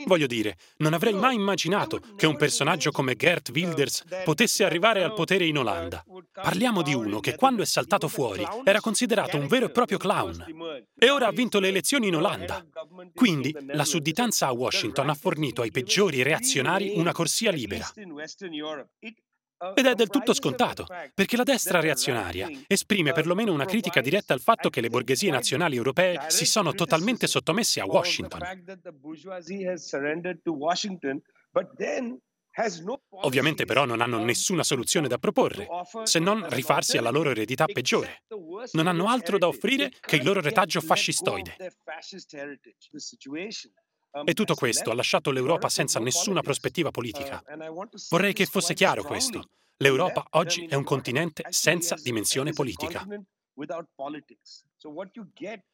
Voglio 0.04 0.26
dire, 0.26 0.56
non 0.78 0.92
avrei 0.92 1.14
mai 1.14 1.34
immaginato 1.34 2.00
che 2.16 2.26
un 2.26 2.36
personaggio 2.36 2.90
come 2.90 3.16
Gert 3.16 3.50
Wilders 3.54 4.04
potesse 4.24 4.64
arrivare 4.64 5.02
al 5.02 5.14
potere 5.14 5.46
in 5.46 5.56
Olanda. 5.56 6.04
Parliamo 6.32 6.82
di 6.82 6.92
uno 6.92 7.20
che 7.20 7.36
quando 7.36 7.62
è 7.62 7.66
saltato 7.66 8.06
fuori 8.08 8.46
era 8.64 8.80
considerato 8.80 9.38
un 9.38 9.46
vero 9.46 9.66
e 9.66 9.70
proprio 9.70 9.96
clown. 9.96 10.44
E 10.98 11.10
ora 11.10 11.28
ha 11.28 11.32
vinto 11.32 11.58
le 11.58 11.68
elezioni 11.68 12.08
in 12.08 12.16
Olanda. 12.16 12.64
Quindi 13.14 13.54
la 13.68 13.84
sudditanza 13.84 14.46
a 14.46 14.52
Washington 14.52 15.08
ha 15.08 15.14
fornito 15.14 15.62
ai 15.62 15.70
peggiori 15.70 16.22
reazionari 16.22 16.92
una 16.94 17.12
corsia 17.12 17.50
libera. 17.50 17.90
Ed 19.74 19.86
è 19.86 19.94
del 19.94 20.08
tutto 20.08 20.34
scontato, 20.34 20.86
perché 21.12 21.36
la 21.36 21.42
destra 21.42 21.80
reazionaria 21.80 22.48
esprime 22.68 23.12
perlomeno 23.12 23.52
una 23.52 23.64
critica 23.64 24.00
diretta 24.00 24.32
al 24.32 24.40
fatto 24.40 24.70
che 24.70 24.80
le 24.80 24.88
borghesie 24.88 25.32
nazionali 25.32 25.74
europee 25.74 26.26
si 26.28 26.46
sono 26.46 26.72
totalmente 26.74 27.26
sottomesse 27.26 27.80
a 27.80 27.86
Washington. 27.86 28.40
Ovviamente 33.10 33.64
però 33.64 33.84
non 33.84 34.00
hanno 34.00 34.22
nessuna 34.22 34.62
soluzione 34.62 35.08
da 35.08 35.18
proporre, 35.18 35.66
se 36.04 36.18
non 36.20 36.48
rifarsi 36.48 36.96
alla 36.96 37.10
loro 37.10 37.30
eredità 37.30 37.66
peggiore. 37.66 38.22
Non 38.72 38.86
hanno 38.86 39.08
altro 39.08 39.38
da 39.38 39.48
offrire 39.48 39.90
che 40.00 40.16
il 40.16 40.24
loro 40.24 40.40
retaggio 40.40 40.80
fascistoide. 40.80 41.56
E 44.24 44.34
tutto 44.34 44.54
questo 44.54 44.90
ha 44.90 44.94
lasciato 44.94 45.30
l'Europa 45.30 45.68
senza 45.68 45.98
nessuna 46.00 46.40
prospettiva 46.40 46.90
politica. 46.90 47.42
Vorrei 48.10 48.32
che 48.32 48.46
fosse 48.46 48.74
chiaro 48.74 49.02
questo. 49.02 49.50
L'Europa 49.76 50.26
oggi 50.30 50.66
è 50.66 50.74
un 50.74 50.84
continente 50.84 51.44
senza 51.50 51.94
dimensione 51.94 52.52
politica. 52.52 53.06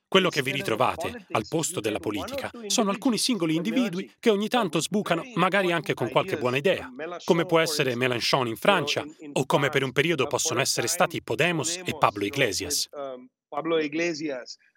Quello 0.09 0.29
che 0.29 0.43
vi 0.43 0.53
ritrovate 0.53 1.27
al 1.33 1.47
posto 1.49 1.81
della 1.81 1.99
politica 1.99 2.51
sono 2.67 2.91
alcuni 2.91 3.19
singoli 3.19 3.57
individui 3.57 4.11
che 4.19 4.31
ogni 4.31 4.49
tanto 4.49 4.81
sbucano, 4.81 5.23
magari 5.35 5.73
anche 5.73 5.93
con 5.93 6.09
qualche 6.09 6.39
buona 6.39 6.57
idea, 6.57 6.91
come 7.25 7.45
può 7.47 7.59
essere 7.59 7.95
Mélenchon 7.95 8.49
in 8.49 8.57
Francia 8.57 9.05
o 9.33 9.45
come 9.45 9.69
per 9.71 9.83
un 9.83 9.93
periodo 9.93 10.27
possono 10.27 10.61
essere 10.61 10.87
stati 10.87 11.23
Podemos 11.23 11.77
e 11.85 11.97
Pablo 11.99 12.25
Iglesias. 12.25 12.89
Um, 12.93 13.29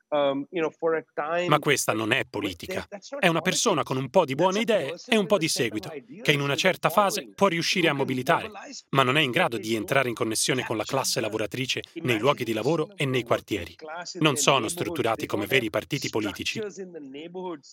Ma 0.10 1.60
questa 1.60 1.94
non 1.94 2.12
è 2.12 2.26
politica. 2.30 2.88
È 3.20 3.28
una 3.28 3.42
persona 3.42 3.84
con 3.84 3.98
un 3.98 4.10
po' 4.10 4.26
di 4.26 4.36
buone 4.36 4.62
idee 4.62 4.96
e 5.08 5.18
un 5.18 5.26
po' 5.26 5.38
di 5.38 5.48
seguito, 5.48 5.92
che 6.22 6.32
in 6.32 6.42
una 6.42 6.56
certa 6.56 6.90
fase 6.90 7.30
può 7.36 7.48
riuscire 7.48 7.90
a 7.90 7.94
mobilitare, 7.94 8.50
ma 8.90 9.04
non 9.04 9.18
è 9.18 9.22
in 9.22 9.32
grado 9.32 9.58
di 9.58 9.76
entrare 9.76 10.10
in 10.10 10.16
connessione 10.16 10.64
con 10.66 10.78
la 10.78 10.86
classe 10.86 11.20
lavoratrice 11.20 11.82
nei 11.96 12.20
luoghi 12.20 12.44
di 12.44 12.54
lavoro 12.54 12.92
e 12.96 13.06
nei 13.06 13.24
quartieri. 13.24 13.76
Non 14.20 14.38
sono 14.38 14.68
strutturati 14.68 15.26
come 15.26 15.46
veri 15.46 15.70
partiti 15.70 16.10
politici. 16.10 16.62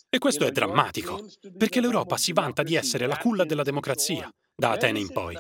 E 0.09 0.19
questo 0.19 0.45
è 0.45 0.51
drammatico, 0.51 1.25
perché 1.57 1.81
l'Europa 1.81 2.17
si 2.17 2.33
vanta 2.33 2.63
di 2.63 2.75
essere 2.75 3.07
la 3.07 3.19
culla 3.19 3.45
della 3.45 3.63
democrazia 3.63 4.33
da 4.57 4.71
Atene 4.71 5.01
in 5.01 5.11
poi. 5.11 5.37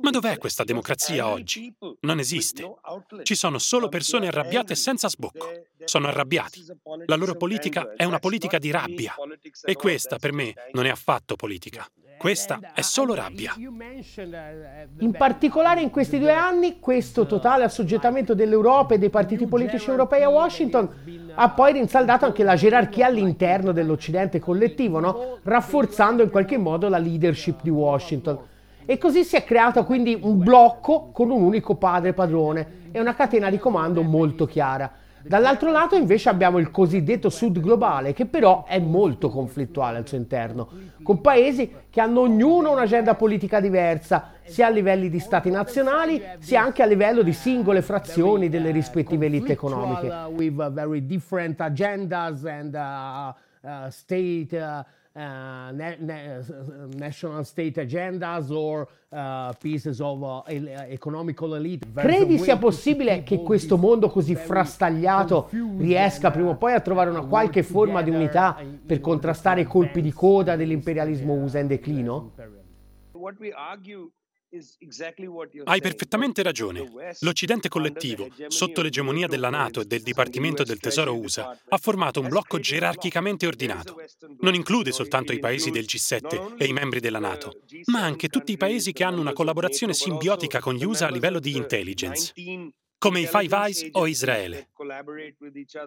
Ma 0.00 0.10
dov'è 0.10 0.38
questa 0.38 0.64
democrazia 0.64 1.28
oggi? 1.28 1.72
Non 2.00 2.18
esiste. 2.18 2.68
Ci 3.22 3.34
sono 3.34 3.58
solo 3.58 3.88
persone 3.88 4.26
arrabbiate 4.26 4.74
senza 4.74 5.08
sbocco. 5.08 5.48
Sono 5.84 6.08
arrabbiati. 6.08 6.64
La 7.06 7.16
loro 7.16 7.36
politica 7.36 7.94
è 7.94 8.04
una 8.04 8.18
politica 8.18 8.58
di 8.58 8.70
rabbia. 8.70 9.14
E 9.62 9.74
questa, 9.74 10.18
per 10.18 10.32
me, 10.32 10.54
non 10.72 10.86
è 10.86 10.90
affatto 10.90 11.36
politica. 11.36 11.88
Questa 12.18 12.58
è 12.74 12.80
solo 12.82 13.14
rabbia. 13.14 13.54
In 14.98 15.12
particolare 15.16 15.80
in 15.80 15.90
questi 15.90 16.18
due 16.18 16.32
anni, 16.32 16.80
questo 16.80 17.26
totale 17.26 17.62
assoggettamento 17.62 18.34
dell'Europa 18.34 18.94
e 18.94 18.98
dei 18.98 19.08
partiti 19.08 19.46
politici 19.46 19.88
europei 19.88 20.24
a 20.24 20.28
Washington 20.28 21.30
ha 21.34 21.50
poi 21.50 21.74
rinsaldato 21.74 22.24
anche 22.24 22.42
la 22.42 22.56
gerarchia 22.56 23.06
all'interno 23.06 23.70
dell'Occidente 23.70 24.40
collettivo, 24.40 24.98
no? 24.98 25.38
rafforzando 25.44 26.24
in 26.24 26.30
qualche 26.30 26.58
modo 26.58 26.88
la 26.88 26.98
leadership 26.98 27.60
di 27.62 27.70
Washington. 27.70 28.38
E 28.84 28.98
così 28.98 29.22
si 29.22 29.36
è 29.36 29.44
creato 29.44 29.84
quindi 29.84 30.18
un 30.20 30.38
blocco 30.38 31.10
con 31.12 31.30
un 31.30 31.42
unico 31.42 31.76
padre 31.76 32.14
padrone 32.14 32.88
e 32.90 32.98
una 32.98 33.14
catena 33.14 33.48
di 33.48 33.58
comando 33.58 34.02
molto 34.02 34.46
chiara. 34.46 34.90
Dall'altro 35.28 35.70
lato 35.70 35.94
invece 35.94 36.30
abbiamo 36.30 36.58
il 36.58 36.70
cosiddetto 36.70 37.28
sud 37.28 37.60
globale 37.60 38.14
che 38.14 38.24
però 38.24 38.64
è 38.64 38.78
molto 38.78 39.28
conflittuale 39.28 39.98
al 39.98 40.08
suo 40.08 40.16
interno, 40.16 40.68
con 41.02 41.20
paesi 41.20 41.70
che 41.90 42.00
hanno 42.00 42.20
ognuno 42.20 42.72
un'agenda 42.72 43.14
politica 43.14 43.60
diversa, 43.60 44.32
sia 44.44 44.68
a 44.68 44.70
livelli 44.70 45.10
di 45.10 45.18
stati 45.18 45.50
nazionali, 45.50 46.22
sia 46.38 46.62
anche 46.62 46.82
a 46.82 46.86
livello 46.86 47.20
di 47.22 47.34
singole 47.34 47.82
frazioni 47.82 48.48
delle 48.48 48.70
rispettive 48.70 49.26
elite 49.26 49.52
economiche. 49.52 50.10
And 52.58 52.74
uh, 52.74 53.34
uh, 53.60 53.90
state 53.90 54.48
uh, 54.52 54.84
uh, 55.18 55.72
na- 55.72 55.96
na- 55.98 56.40
national 56.96 57.44
state 57.44 57.80
agendas 57.80 58.50
or 58.50 58.86
uh, 59.08 59.52
pieces 59.58 60.00
of 60.00 60.22
uh, 60.22 60.42
economical 60.88 61.54
elite. 61.56 61.86
Credi 61.92 62.38
sia 62.38 62.56
possibile 62.56 63.22
che 63.24 63.42
questo 63.42 63.76
mondo 63.76 64.08
così 64.08 64.34
frastagliato 64.36 65.48
riesca 65.76 66.30
prima 66.30 66.50
o 66.50 66.56
poi 66.56 66.74
a 66.74 66.80
trovare 66.80 67.10
una 67.10 67.26
qualche 67.26 67.62
forma 67.62 68.02
di 68.02 68.10
unità 68.10 68.56
per 68.86 69.00
contrastare 69.00 69.62
i 69.62 69.64
colpi 69.64 70.00
di 70.00 70.12
coda 70.12 70.56
dell'imperialismo 70.56 71.34
USA 71.34 71.58
in 71.58 71.66
declino? 71.66 72.32
Hai 75.64 75.80
perfettamente 75.80 76.42
ragione. 76.42 76.90
L'Occidente 77.20 77.68
collettivo, 77.68 78.28
sotto 78.48 78.80
l'egemonia 78.80 79.26
della 79.26 79.50
Nato 79.50 79.82
e 79.82 79.84
del 79.84 80.02
Dipartimento 80.02 80.62
del 80.62 80.78
Tesoro 80.78 81.14
USA, 81.14 81.58
ha 81.68 81.76
formato 81.76 82.20
un 82.20 82.28
blocco 82.28 82.58
gerarchicamente 82.58 83.46
ordinato. 83.46 83.96
Non 84.40 84.54
include 84.54 84.92
soltanto 84.92 85.32
i 85.32 85.38
paesi 85.38 85.70
del 85.70 85.84
G7 85.84 86.54
e 86.56 86.66
i 86.66 86.72
membri 86.72 87.00
della 87.00 87.18
Nato, 87.18 87.60
ma 87.86 88.02
anche 88.02 88.28
tutti 88.28 88.52
i 88.52 88.56
paesi 88.56 88.92
che 88.92 89.04
hanno 89.04 89.20
una 89.20 89.34
collaborazione 89.34 89.92
simbiotica 89.92 90.60
con 90.60 90.74
gli 90.74 90.84
USA 90.84 91.08
a 91.08 91.10
livello 91.10 91.40
di 91.40 91.54
intelligence 91.54 92.32
come 92.98 93.20
i 93.20 93.26
Five 93.26 93.56
Eyes 93.56 93.88
o 93.92 94.06
Israele. 94.06 94.70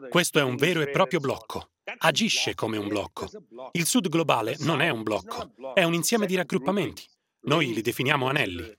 Questo 0.10 0.40
è 0.40 0.44
un 0.44 0.56
vero 0.56 0.82
e 0.82 0.90
proprio 0.90 1.20
blocco. 1.20 1.72
Agisce 1.98 2.56
come 2.56 2.78
un 2.78 2.88
blocco. 2.88 3.28
Il 3.74 3.86
Sud 3.86 4.08
globale 4.08 4.56
non 4.60 4.82
è 4.82 4.90
un 4.90 5.04
blocco, 5.04 5.52
è 5.74 5.84
un 5.84 5.94
insieme 5.94 6.26
di 6.26 6.36
raggruppamenti. 6.36 7.04
Noi 7.44 7.74
li 7.74 7.82
definiamo 7.82 8.28
anelli. 8.28 8.78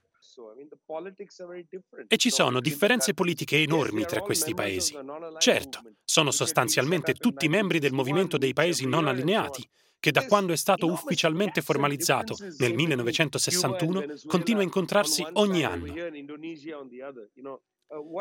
E 2.07 2.17
ci 2.17 2.29
sono 2.29 2.59
differenze 2.59 3.13
politiche 3.13 3.61
enormi 3.61 4.05
tra 4.05 4.21
questi 4.21 4.53
paesi. 4.53 4.97
Certo, 5.37 5.81
sono 6.03 6.31
sostanzialmente 6.31 7.13
tutti 7.13 7.47
membri 7.47 7.79
del 7.79 7.93
movimento 7.93 8.37
dei 8.37 8.53
paesi 8.53 8.85
non 8.85 9.07
allineati, 9.07 9.67
che 9.99 10.11
da 10.11 10.25
quando 10.25 10.53
è 10.53 10.57
stato 10.57 10.87
ufficialmente 10.87 11.61
formalizzato 11.61 12.35
nel 12.57 12.73
1961 12.73 14.03
continua 14.25 14.61
a 14.61 14.65
incontrarsi 14.65 15.25
ogni 15.33 15.63
anno. 15.63 15.93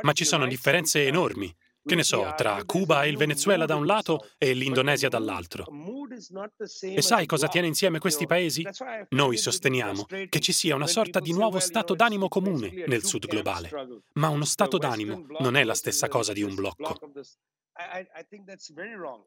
Ma 0.03 0.13
ci 0.13 0.25
sono 0.25 0.47
differenze 0.47 1.07
enormi, 1.07 1.53
che 1.85 1.95
ne 1.95 2.03
so, 2.05 2.33
tra 2.37 2.63
Cuba 2.65 3.05
e 3.05 3.09
il 3.09 3.17
Venezuela 3.17 3.67
da 3.67 3.75
un 3.75 3.87
lato 3.87 4.29
e 4.39 4.55
l'Indonesia 4.55 5.09
dall'altro. 5.09 5.67
E 6.81 7.03
sai 7.03 7.27
cosa 7.27 7.49
tiene 7.49 7.67
insieme 7.67 7.99
questi 7.99 8.27
paesi? 8.27 8.67
Noi 9.11 9.37
sosteniamo 9.37 10.07
che 10.29 10.41
ci 10.41 10.53
sia 10.53 10.75
una 10.75 10.87
sorta 10.87 11.21
di 11.21 11.33
nuovo 11.33 11.59
stato 11.59 11.95
d'animo 11.95 12.29
comune 12.29 12.85
nel 12.87 13.05
Sud 13.05 13.27
globale, 13.27 13.71
ma 14.15 14.29
uno 14.29 14.45
stato 14.45 14.79
d'animo 14.79 15.27
non 15.41 15.57
è 15.57 15.65
la 15.65 15.75
stessa 15.75 16.09
cosa 16.09 16.33
di 16.33 16.43
un 16.43 16.55
blocco. 16.55 16.97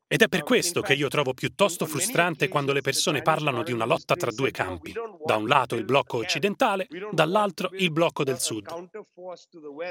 Ed 0.07 0.21
è 0.21 0.27
per 0.27 0.43
questo 0.43 0.81
che 0.81 0.93
io 0.93 1.07
trovo 1.07 1.33
piuttosto 1.33 1.85
frustrante 1.85 2.47
quando 2.47 2.73
le 2.73 2.81
persone 2.81 3.21
parlano 3.21 3.63
di 3.63 3.71
una 3.71 3.85
lotta 3.85 4.15
tra 4.15 4.31
due 4.31 4.51
campi. 4.51 4.93
Da 5.25 5.35
un 5.35 5.47
lato 5.47 5.75
il 5.75 5.85
blocco 5.85 6.17
occidentale, 6.17 6.87
dall'altro 7.11 7.69
il 7.73 7.91
blocco 7.91 8.23
del 8.23 8.39
sud. 8.39 8.67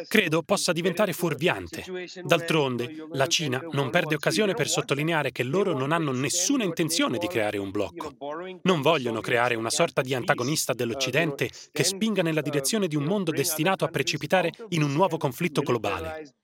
Credo 0.09 0.43
possa 0.43 0.73
diventare 0.73 1.13
fuorviante. 1.13 1.85
D'altronde, 2.23 3.07
la 3.13 3.27
Cina 3.27 3.63
non 3.73 3.91
perde 3.91 4.15
occasione 4.15 4.55
per 4.55 4.69
sottolineare 4.69 5.33
che 5.33 5.43
loro 5.43 5.77
non 5.77 5.93
hanno 5.93 6.13
nessuna 6.13 6.65
intenzione 6.65 7.19
di 7.19 7.27
creare 7.27 7.59
un 7.59 7.71
blocco. 7.71 8.15
Non 8.63 8.81
vogliono 8.81 9.21
creare 9.21 9.55
una 9.55 9.71
sorta 9.71 10.03
di 10.03 10.15
antagonista 10.15 10.73
uh, 10.73 10.75
dell'Occidente 10.75 11.51
che 11.73 11.85
spinga 11.85 12.23
nella 12.23 12.41
direzione 12.41 12.87
di 12.87 12.97
un 12.97 13.05
mondo 13.05 13.31
destinato 13.31 13.85
a 13.85 13.89
precipitare 13.89 14.53
in 14.71 14.83
un 14.83 14.93
nuovo 14.93 15.17
conflitto 15.17 15.63
globale. 15.63 16.35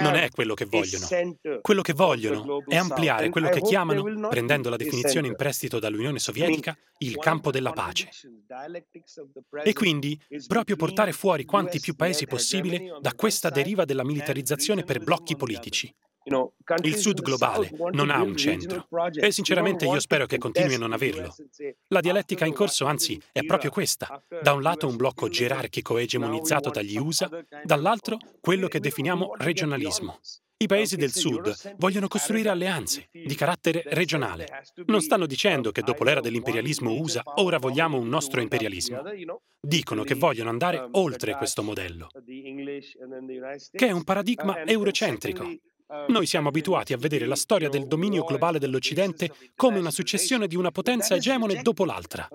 Non 0.00 0.14
è 0.14 0.28
quello 0.30 0.54
che 0.54 0.64
vogliono. 0.64 1.06
Quello 1.60 1.82
che 1.82 1.92
vogliono 1.92 2.64
è 2.66 2.76
ampliare 2.76 3.28
quello 3.30 3.48
che 3.48 3.60
chiamano, 3.60 4.28
prendendo 4.28 4.68
la 4.68 4.76
definizione 4.76 5.26
in 5.26 5.36
prestito 5.36 5.78
dall'Unione 5.78 6.18
Sovietica, 6.18 6.76
il 6.98 7.16
campo 7.16 7.50
della 7.50 7.72
pace. 7.72 8.08
E 9.64 9.72
quindi 9.72 10.18
proprio 10.46 10.76
portare 10.76 11.12
fuori 11.12 11.44
quanti 11.44 11.80
più 11.80 11.94
paesi 11.94 12.26
possibile 12.26 12.98
da 13.00 13.14
questa 13.14 13.50
deriva 13.50 13.84
della 13.84 14.04
militarizzazione 14.04 14.84
per 14.84 15.00
blocchi 15.02 15.36
politici. 15.36 15.94
Il 16.82 16.96
Sud 16.96 17.20
globale 17.20 17.70
non 17.92 18.10
ha 18.10 18.22
un 18.22 18.36
centro 18.36 18.86
e 19.14 19.32
sinceramente 19.32 19.84
io 19.86 20.00
spero 20.00 20.26
che 20.26 20.38
continui 20.38 20.74
a 20.74 20.78
non 20.78 20.92
averlo. 20.92 21.34
La 21.88 22.00
dialettica 22.00 22.44
in 22.46 22.54
corso, 22.54 22.84
anzi, 22.86 23.20
è 23.32 23.44
proprio 23.44 23.70
questa. 23.70 24.22
Da 24.42 24.52
un 24.52 24.62
lato 24.62 24.86
un 24.86 24.96
blocco 24.96 25.28
gerarchico 25.28 25.98
egemonizzato 25.98 26.70
dagli 26.70 26.96
USA, 26.96 27.28
dall'altro 27.64 28.18
quello 28.40 28.68
che 28.68 28.80
definiamo 28.80 29.32
regionalismo. 29.36 30.20
I 30.62 30.66
paesi 30.68 30.94
del 30.94 31.12
Sud 31.12 31.74
vogliono 31.78 32.06
costruire 32.06 32.48
alleanze 32.48 33.08
di 33.10 33.34
carattere 33.34 33.82
regionale. 33.86 34.46
Non 34.86 35.00
stanno 35.00 35.26
dicendo 35.26 35.72
che 35.72 35.82
dopo 35.82 36.04
l'era 36.04 36.20
dell'imperialismo 36.20 36.92
USA 36.92 37.22
ora 37.36 37.58
vogliamo 37.58 37.98
un 37.98 38.08
nostro 38.08 38.40
imperialismo. 38.40 39.02
Dicono 39.60 40.04
che 40.04 40.14
vogliono 40.14 40.50
andare 40.50 40.86
oltre 40.92 41.34
questo 41.34 41.64
modello, 41.64 42.06
che 43.72 43.86
è 43.88 43.90
un 43.90 44.04
paradigma 44.04 44.64
eurocentrico 44.64 45.52
noi 46.08 46.26
siamo 46.26 46.48
abituati 46.48 46.92
a 46.92 46.96
vedere 46.96 47.26
la 47.26 47.36
storia 47.36 47.68
del 47.68 47.86
dominio 47.86 48.24
globale 48.24 48.58
dell'Occidente 48.58 49.32
come 49.54 49.78
una 49.78 49.90
successione 49.90 50.46
di 50.46 50.56
una 50.56 50.70
potenza 50.70 51.14
egemone 51.14 51.60
dopo 51.62 51.84
l'altra. 51.84 52.28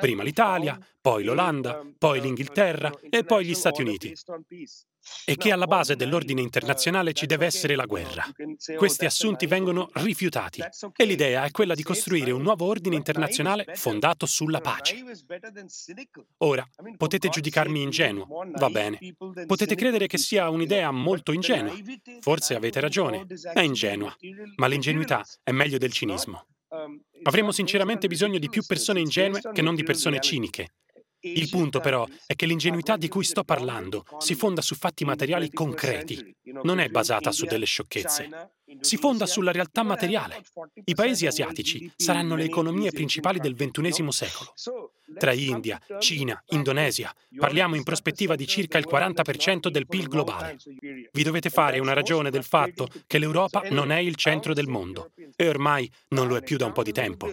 Prima 0.00 0.22
l'Italia, 0.22 0.78
poi 1.00 1.24
l'Olanda, 1.24 1.84
poi 1.96 2.20
l'Inghilterra 2.20 2.92
e 3.08 3.24
poi 3.24 3.44
gli 3.44 3.54
Stati 3.54 3.82
Uniti 3.82 4.14
e 5.24 5.36
che 5.36 5.52
alla 5.52 5.66
base 5.66 5.96
dell'ordine 5.96 6.40
internazionale 6.40 7.12
ci 7.12 7.26
deve 7.26 7.46
essere 7.46 7.74
la 7.74 7.84
guerra. 7.84 8.24
Questi 8.76 9.04
assunti 9.04 9.46
vengono 9.46 9.88
rifiutati 9.94 10.62
e 10.96 11.04
l'idea 11.04 11.44
è 11.44 11.50
quella 11.50 11.74
di 11.74 11.82
costruire 11.82 12.30
un 12.30 12.42
nuovo 12.42 12.66
ordine 12.66 12.96
internazionale 12.96 13.66
fondato 13.74 14.26
sulla 14.26 14.60
pace. 14.60 15.02
Ora, 16.38 16.66
potete 16.96 17.28
giudicarmi 17.28 17.82
ingenuo, 17.82 18.26
va 18.54 18.70
bene. 18.70 18.98
Potete 19.46 19.74
credere 19.74 20.06
che 20.06 20.18
sia 20.18 20.48
un'idea 20.48 20.90
molto 20.90 21.32
ingenua. 21.32 21.74
Forse 22.20 22.54
avete 22.54 22.80
ragione, 22.80 23.26
è 23.52 23.60
ingenua, 23.60 24.14
ma 24.56 24.66
l'ingenuità 24.66 25.24
è 25.42 25.52
meglio 25.52 25.78
del 25.78 25.92
cinismo. 25.92 26.46
Avremmo 27.22 27.50
sinceramente 27.50 28.08
bisogno 28.08 28.38
di 28.38 28.48
più 28.48 28.62
persone 28.64 29.00
ingenue 29.00 29.40
che 29.52 29.62
non 29.62 29.74
di 29.74 29.82
persone 29.82 30.20
ciniche. 30.20 30.72
Il 31.20 31.48
punto 31.48 31.80
però 31.80 32.06
è 32.26 32.34
che 32.34 32.46
l'ingenuità 32.46 32.96
di 32.96 33.08
cui 33.08 33.24
sto 33.24 33.42
parlando 33.42 34.04
si 34.18 34.34
fonda 34.34 34.60
su 34.60 34.74
fatti 34.74 35.04
materiali 35.04 35.50
concreti, 35.50 36.34
non 36.62 36.78
è 36.78 36.88
basata 36.88 37.32
su 37.32 37.44
delle 37.44 37.66
sciocchezze. 37.66 38.52
Si 38.80 38.96
fonda 38.96 39.26
sulla 39.26 39.50
realtà 39.50 39.82
materiale. 39.82 40.42
I 40.84 40.94
paesi 40.94 41.26
asiatici 41.26 41.90
saranno 41.96 42.36
le 42.36 42.44
economie 42.44 42.90
principali 42.90 43.40
del 43.40 43.54
XXI 43.54 44.12
secolo. 44.12 44.54
Tra 45.16 45.32
India, 45.32 45.80
Cina, 45.98 46.40
Indonesia, 46.48 47.12
parliamo 47.36 47.76
in 47.76 47.82
prospettiva 47.82 48.36
di 48.36 48.46
circa 48.46 48.76
il 48.76 48.86
40% 48.88 49.68
del 49.68 49.86
PIL 49.86 50.06
globale. 50.06 50.58
Vi 51.10 51.22
dovete 51.22 51.48
fare 51.48 51.78
una 51.78 51.94
ragione 51.94 52.30
del 52.30 52.44
fatto 52.44 52.88
che 53.06 53.18
l'Europa 53.18 53.62
non 53.70 53.90
è 53.90 53.98
il 53.98 54.16
centro 54.16 54.52
del 54.52 54.68
mondo 54.68 55.12
e 55.34 55.48
ormai 55.48 55.90
non 56.08 56.28
lo 56.28 56.36
è 56.36 56.42
più 56.42 56.58
da 56.58 56.66
un 56.66 56.72
po' 56.72 56.82
di 56.82 56.92
tempo. 56.92 57.32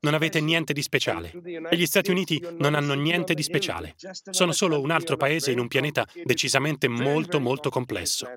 Non 0.00 0.14
avete 0.14 0.40
niente 0.40 0.72
di 0.72 0.82
speciale. 0.82 1.32
E 1.70 1.76
gli 1.76 1.86
Stati 1.86 2.10
Uniti 2.10 2.42
non 2.58 2.74
hanno 2.74 2.94
niente 2.94 3.34
di 3.34 3.42
speciale. 3.42 3.94
Sono 4.30 4.52
solo 4.52 4.80
un 4.80 4.90
altro 4.90 5.16
paese 5.16 5.50
in 5.50 5.58
un 5.58 5.68
pianeta 5.68 6.06
decisamente 6.24 6.88
molto 6.88 7.40
molto 7.40 7.70
complesso. 7.70 8.28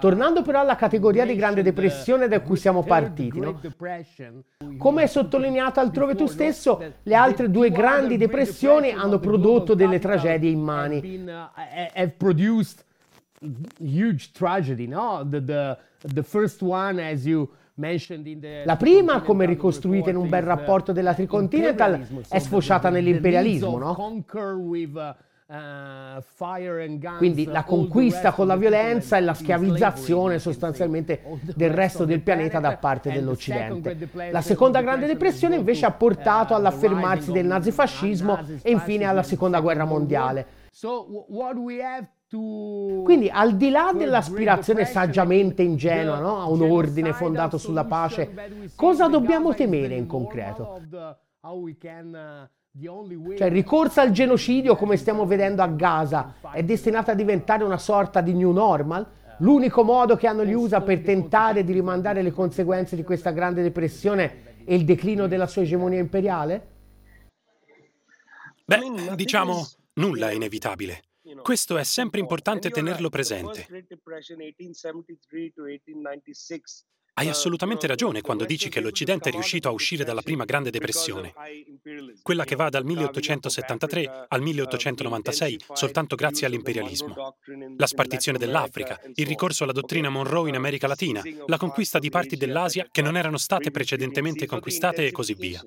Tornando 0.00 0.42
però 0.42 0.60
alla 0.60 0.76
categoria 0.76 1.26
di 1.26 1.36
grande 1.36 1.62
depressione 1.62 2.26
da 2.26 2.40
cui 2.40 2.56
siamo 2.56 2.82
partiti, 2.82 3.38
no? 3.38 3.60
come 4.78 5.02
hai 5.02 5.08
sottolineato 5.08 5.80
altrove 5.80 6.14
tu 6.14 6.26
stesso, 6.26 6.82
le 7.02 7.14
altre 7.14 7.50
due 7.50 7.70
grandi 7.70 8.16
depressioni 8.16 8.92
hanno 8.92 9.18
prodotto 9.18 9.74
delle 9.74 9.98
tragedie 9.98 10.50
immani. 10.50 11.26
Have 11.94 12.14
produced 12.16 12.86
huge 13.78 14.30
tragedy, 14.32 14.86
no? 14.86 15.26
The, 15.28 15.44
the, 15.44 15.78
la 18.64 18.76
prima, 18.76 19.22
come 19.22 19.46
ricostruita 19.46 20.10
in 20.10 20.16
un 20.16 20.28
bel 20.28 20.42
rapporto 20.42 20.92
della 20.92 21.14
Tricontinental, 21.14 22.06
è 22.28 22.38
sfociata 22.38 22.90
nell'imperialismo, 22.90 23.78
no? 23.78 23.94
Quindi 27.16 27.46
la 27.46 27.64
conquista 27.64 28.32
con 28.32 28.46
la 28.48 28.56
violenza 28.56 29.16
e 29.16 29.20
la 29.22 29.32
schiavizzazione 29.32 30.38
sostanzialmente 30.38 31.22
del 31.54 31.70
resto 31.70 32.04
del 32.04 32.20
pianeta 32.20 32.60
da 32.60 32.76
parte 32.76 33.10
dell'Occidente. 33.10 33.96
La 34.30 34.42
seconda 34.42 34.82
grande 34.82 35.06
depressione 35.06 35.56
invece 35.56 35.86
ha 35.86 35.92
portato 35.92 36.54
all'affermarsi 36.54 37.32
del 37.32 37.46
nazifascismo 37.46 38.38
e 38.60 38.70
infine 38.70 39.04
alla 39.04 39.22
seconda 39.22 39.60
guerra 39.60 39.84
mondiale. 39.84 40.46
Quindi 42.30 43.30
al 43.30 43.56
di 43.56 43.70
là 43.70 43.92
dell'aspirazione 43.96 44.84
saggiamente 44.84 45.62
ingenua 45.62 46.18
no? 46.18 46.40
a 46.40 46.48
un 46.48 46.60
ordine 46.60 47.14
fondato 47.14 47.56
sulla 47.56 47.84
pace, 47.84 48.70
cosa 48.74 49.08
dobbiamo 49.08 49.54
temere 49.54 49.94
in 49.94 50.06
concreto? 50.06 50.78
Cioè 52.80 53.46
il 53.46 53.52
ricorso 53.52 54.00
al 54.00 54.10
genocidio 54.10 54.76
come 54.76 54.98
stiamo 54.98 55.24
vedendo 55.24 55.62
a 55.62 55.68
Gaza 55.68 56.34
è 56.52 56.62
destinato 56.62 57.10
a 57.10 57.14
diventare 57.14 57.64
una 57.64 57.78
sorta 57.78 58.20
di 58.20 58.34
new 58.34 58.52
normal? 58.52 59.06
L'unico 59.38 59.82
modo 59.82 60.16
che 60.16 60.26
hanno 60.26 60.44
gli 60.44 60.52
USA 60.52 60.82
per 60.82 61.00
tentare 61.00 61.64
di 61.64 61.72
rimandare 61.72 62.20
le 62.20 62.32
conseguenze 62.32 62.94
di 62.94 63.04
questa 63.04 63.30
grande 63.30 63.62
depressione 63.62 64.56
e 64.66 64.74
il 64.74 64.84
declino 64.84 65.26
della 65.28 65.46
sua 65.46 65.62
egemonia 65.62 65.98
imperiale? 65.98 66.66
Beh, 68.66 69.14
diciamo, 69.14 69.66
nulla 69.94 70.28
è 70.28 70.34
inevitabile. 70.34 71.04
Questo 71.42 71.76
è 71.76 71.84
sempre 71.84 72.20
importante 72.20 72.70
tenerlo 72.70 73.08
presente. 73.08 73.66
Hai 77.14 77.26
uh, 77.26 77.30
assolutamente 77.30 77.88
ragione 77.88 78.20
quando 78.20 78.44
dici 78.44 78.68
che 78.68 78.80
l'Occidente 78.80 79.28
è 79.28 79.32
riuscito 79.32 79.66
a 79.66 79.72
uscire 79.72 80.04
dalla 80.04 80.22
prima 80.22 80.44
Grande 80.44 80.70
Depressione, 80.70 81.32
quella 82.22 82.44
che 82.44 82.54
va 82.54 82.68
dal 82.68 82.84
1873 82.84 84.26
al 84.28 84.40
1896 84.40 85.60
soltanto 85.72 86.14
grazie 86.14 86.46
all'imperialismo. 86.46 87.36
La 87.76 87.86
spartizione 87.86 88.38
dell'Africa, 88.38 89.00
il 89.14 89.26
ricorso 89.26 89.64
alla 89.64 89.72
dottrina 89.72 90.08
Monroe 90.08 90.48
in 90.48 90.54
America 90.54 90.86
Latina, 90.86 91.20
la 91.46 91.56
conquista 91.56 91.98
di 91.98 92.08
parti 92.08 92.36
dell'Asia 92.36 92.86
che 92.88 93.02
non 93.02 93.16
erano 93.16 93.36
state 93.36 93.72
precedentemente 93.72 94.46
conquistate 94.46 95.06
e 95.06 95.10
così 95.10 95.34
via. 95.34 95.60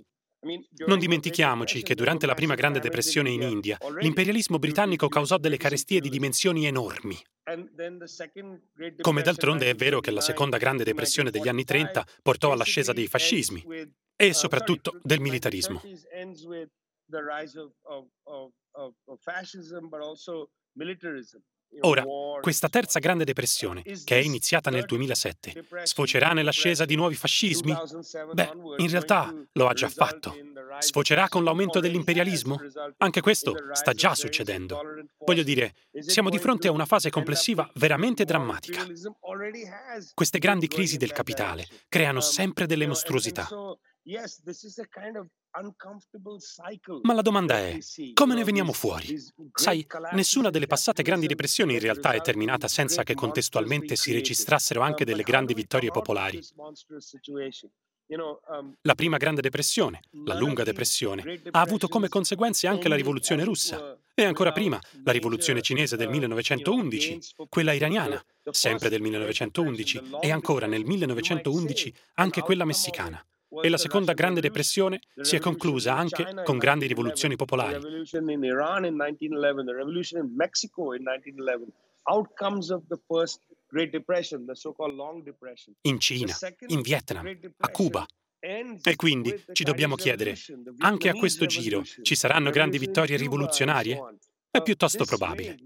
Non 0.88 0.97
dimentichiamoci 0.97 1.84
che 1.84 1.93
durante 1.93 2.25
la 2.25 2.34
prima 2.34 2.56
grande 2.56 2.80
depressione 2.80 3.30
in 3.30 3.43
India, 3.43 3.77
l'imperialismo 3.99 4.58
britannico 4.58 5.08
causò 5.08 5.38
delle 5.38 5.58
carestie 5.58 5.99
di 5.99 6.10
dimensioni 6.10 6.65
enormi. 6.65 7.15
Come 9.01 9.21
d'altronde 9.21 9.69
è 9.69 9.75
vero 9.75 9.99
che 9.99 10.10
la 10.10 10.21
seconda 10.21 10.58
grande 10.58 10.84
depressione 10.84 11.30
degli 11.30 11.47
anni 11.47 11.63
30 11.63 12.06
portò 12.23 12.51
all'ascesa 12.51 12.91
dei 12.91 13.08
fascismi 13.08 13.63
e 14.15 14.34
soprattutto 14.34 14.99
del 15.04 15.19
militarismo. 15.19 15.82
Ora, 21.79 22.03
questa 22.41 22.69
terza 22.69 22.99
grande 22.99 23.23
depressione, 23.23 23.81
che 23.81 24.19
è 24.19 24.21
iniziata 24.21 24.69
nel 24.69 24.86
2007, 24.86 25.65
sfocerà 25.84 26.34
nell'ascesa 26.34 26.86
di 26.86 26.95
nuovi 26.95 27.15
fascismi? 27.15 27.73
Beh, 28.34 28.51
in 28.77 28.89
realtà 28.89 29.34
lo 29.53 29.67
ha 29.67 29.73
già 29.73 29.88
fatto. 29.88 30.36
Sfocerà 30.79 31.29
con 31.29 31.43
l'aumento 31.43 31.79
dell'imperialismo? 31.79 32.60
Anche 32.97 33.21
questo 33.21 33.55
sta 33.71 33.93
già 33.93 34.15
succedendo. 34.15 34.81
Voglio 35.25 35.43
dire, 35.43 35.73
siamo 35.99 36.29
di 36.29 36.39
fronte 36.39 36.67
a 36.67 36.71
una 36.71 36.86
fase 36.86 37.10
complessiva 37.10 37.69
veramente 37.75 38.25
drammatica. 38.25 38.86
Queste 40.13 40.39
grandi 40.39 40.67
crisi 40.67 40.97
del 40.97 41.12
capitale 41.12 41.67
creano 41.88 42.19
sempre 42.19 42.65
delle 42.65 42.88
mostruosità. 42.88 43.47
Ma 47.02 47.14
la 47.14 47.22
domanda 47.22 47.58
è, 47.58 47.78
come 48.14 48.36
ne 48.36 48.44
veniamo 48.44 48.72
fuori? 48.72 49.22
Sai, 49.54 49.86
nessuna 50.14 50.50
delle 50.50 50.68
passate 50.68 51.04
grandi 51.04 51.28
depressioni 51.28 51.74
in 51.74 51.80
realtà 51.80 52.12
è 52.12 52.22
terminata 52.22 52.68
senza 52.68 53.04
che 53.04 53.16
contestualmente 53.16 53.96
si 53.96 54.14
registrassero 54.14 54.82
anche 54.82 55.04
delle 55.04 55.24
grandi 55.24 55.54
vittorie 55.54 55.92
popolari. 55.92 56.40
Um, 58.14 58.76
la 58.82 58.96
prima 58.96 59.16
grande 59.16 59.40
depressione, 59.40 60.02
la 60.26 60.34
lunga 60.34 60.64
depressione, 60.64 61.42
ha 61.52 61.62
avuto 61.62 61.88
come 61.88 62.10
conseguenze 62.10 62.68
anche 62.68 62.90
la 62.90 62.96
rivoluzione 62.96 63.46
russa 63.46 63.98
e 64.14 64.26
ancora 64.26 64.52
prima 64.52 64.78
la 65.06 65.14
rivoluzione 65.14 65.62
cinese 65.62 65.96
del 65.96 66.10
1911, 66.10 67.20
uh, 67.38 67.48
quella 67.48 67.72
iraniana, 67.72 68.22
sempre 68.50 68.90
del 68.90 69.02
1911 69.02 70.02
e 70.20 70.30
ancora 70.30 70.66
nel 70.66 70.84
1911 70.84 71.96
anche 72.16 72.42
quella 72.42 72.66
messicana 72.66 73.24
e 73.62 73.70
la 73.70 73.78
seconda 73.78 74.14
grande 74.14 74.40
depressione 74.40 75.02
si 75.20 75.36
è 75.36 75.40
conclusa 75.40 75.96
anche 75.96 76.26
con 76.44 76.58
grandi 76.58 76.88
rivoluzioni 76.88 77.36
popolari. 77.36 78.06
In 85.82 86.00
Cina, 86.00 86.34
in 86.68 86.82
Vietnam, 86.82 87.40
a 87.58 87.70
Cuba. 87.70 88.06
E 88.40 88.96
quindi 88.96 89.44
ci 89.52 89.64
dobbiamo 89.64 89.96
chiedere, 89.96 90.36
anche 90.80 91.10
a 91.10 91.14
questo 91.14 91.46
giro 91.46 91.84
ci 92.02 92.16
saranno 92.16 92.50
grandi 92.50 92.80
vittorie 92.80 93.18
rivoluzionarie? 93.18 94.00
È 94.50 94.62
piuttosto 94.62 95.06
probabile. 95.06 95.58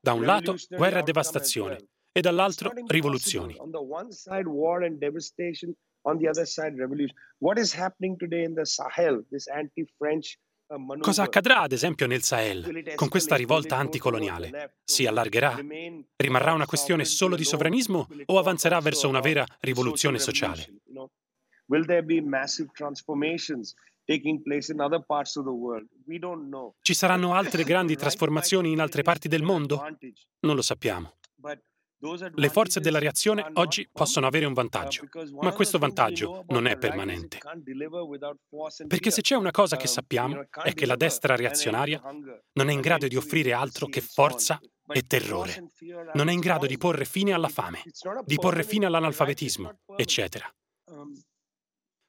Da 0.00 0.12
un 0.12 0.24
lato, 0.24 0.56
guerra 0.68 1.00
e 1.00 1.02
devastazione, 1.02 1.88
e 2.12 2.20
dall'altro, 2.20 2.72
rivoluzioni 2.86 3.56
on 6.02 6.18
the 6.18 6.28
other 6.28 6.46
side 6.46 6.76
revolution. 6.76 7.14
What 7.38 7.58
is 7.58 7.74
happening 7.74 8.16
today 8.16 8.44
in 8.44 8.54
the 8.54 8.64
Sahel, 8.64 9.24
this 9.30 9.48
anti-French 9.48 10.38
uh, 10.68 10.98
Cosa 11.00 11.22
accadrà, 11.22 11.60
ad 11.60 11.72
esempio, 11.72 12.06
nel 12.06 12.22
Sahel 12.22 12.94
con 12.94 13.08
questa 13.08 13.36
rivolta 13.36 13.76
anticoloniale? 13.76 14.78
Si 14.84 15.06
allargherà? 15.06 15.58
Rimarrà 16.16 16.52
una 16.52 16.66
questione 16.66 17.04
solo 17.04 17.36
di 17.36 17.44
sovranismo 17.44 18.06
o 18.26 18.38
avanzerà 18.38 18.78
verso 18.80 19.08
una 19.08 19.20
vera 19.20 19.44
rivoluzione 19.60 20.18
sociale? 20.18 20.74
Ci 26.80 26.94
saranno 26.94 27.34
altre 27.34 27.62
grandi 27.64 27.96
trasformazioni 27.96 28.72
in 28.72 28.80
altre 28.80 29.02
parti 29.02 29.28
del 29.28 29.42
mondo? 29.42 29.86
Non 30.40 30.56
lo 30.56 30.62
sappiamo. 30.62 31.14
Le 32.00 32.48
forze 32.48 32.80
della 32.80 32.98
reazione 32.98 33.46
oggi 33.54 33.86
possono 33.92 34.26
avere 34.26 34.46
un 34.46 34.54
vantaggio, 34.54 35.06
ma 35.40 35.52
questo 35.52 35.78
vantaggio 35.78 36.44
non 36.48 36.66
è 36.66 36.78
permanente. 36.78 37.38
Perché 38.86 39.10
se 39.10 39.20
c'è 39.20 39.34
una 39.34 39.50
cosa 39.50 39.76
che 39.76 39.86
sappiamo 39.86 40.46
è 40.62 40.72
che 40.72 40.86
la 40.86 40.96
destra 40.96 41.36
reazionaria 41.36 42.00
non 42.52 42.68
è 42.68 42.72
in 42.72 42.80
grado 42.80 43.06
di 43.06 43.16
offrire 43.16 43.52
altro 43.52 43.86
che 43.86 44.00
forza 44.00 44.58
e 44.92 45.02
terrore. 45.02 45.72
Non 46.14 46.28
è 46.28 46.32
in 46.32 46.40
grado 46.40 46.66
di 46.66 46.78
porre 46.78 47.04
fine 47.04 47.32
alla 47.32 47.48
fame, 47.48 47.82
di 48.24 48.36
porre 48.36 48.64
fine 48.64 48.86
all'analfabetismo, 48.86 49.80
eccetera. 49.96 50.50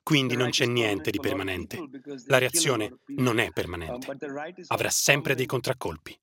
Quindi 0.04 0.36
non 0.36 0.50
c'è 0.50 0.66
niente 0.66 1.12
di 1.12 1.20
permanente. 1.20 1.78
La 2.26 2.38
reazione 2.38 3.00
non 3.18 3.40
è 3.40 3.52
permanente. 3.52 4.18
Avrà 4.68 4.90
sempre 4.90 5.36
dei 5.36 5.46
contraccolpi. 5.46 6.18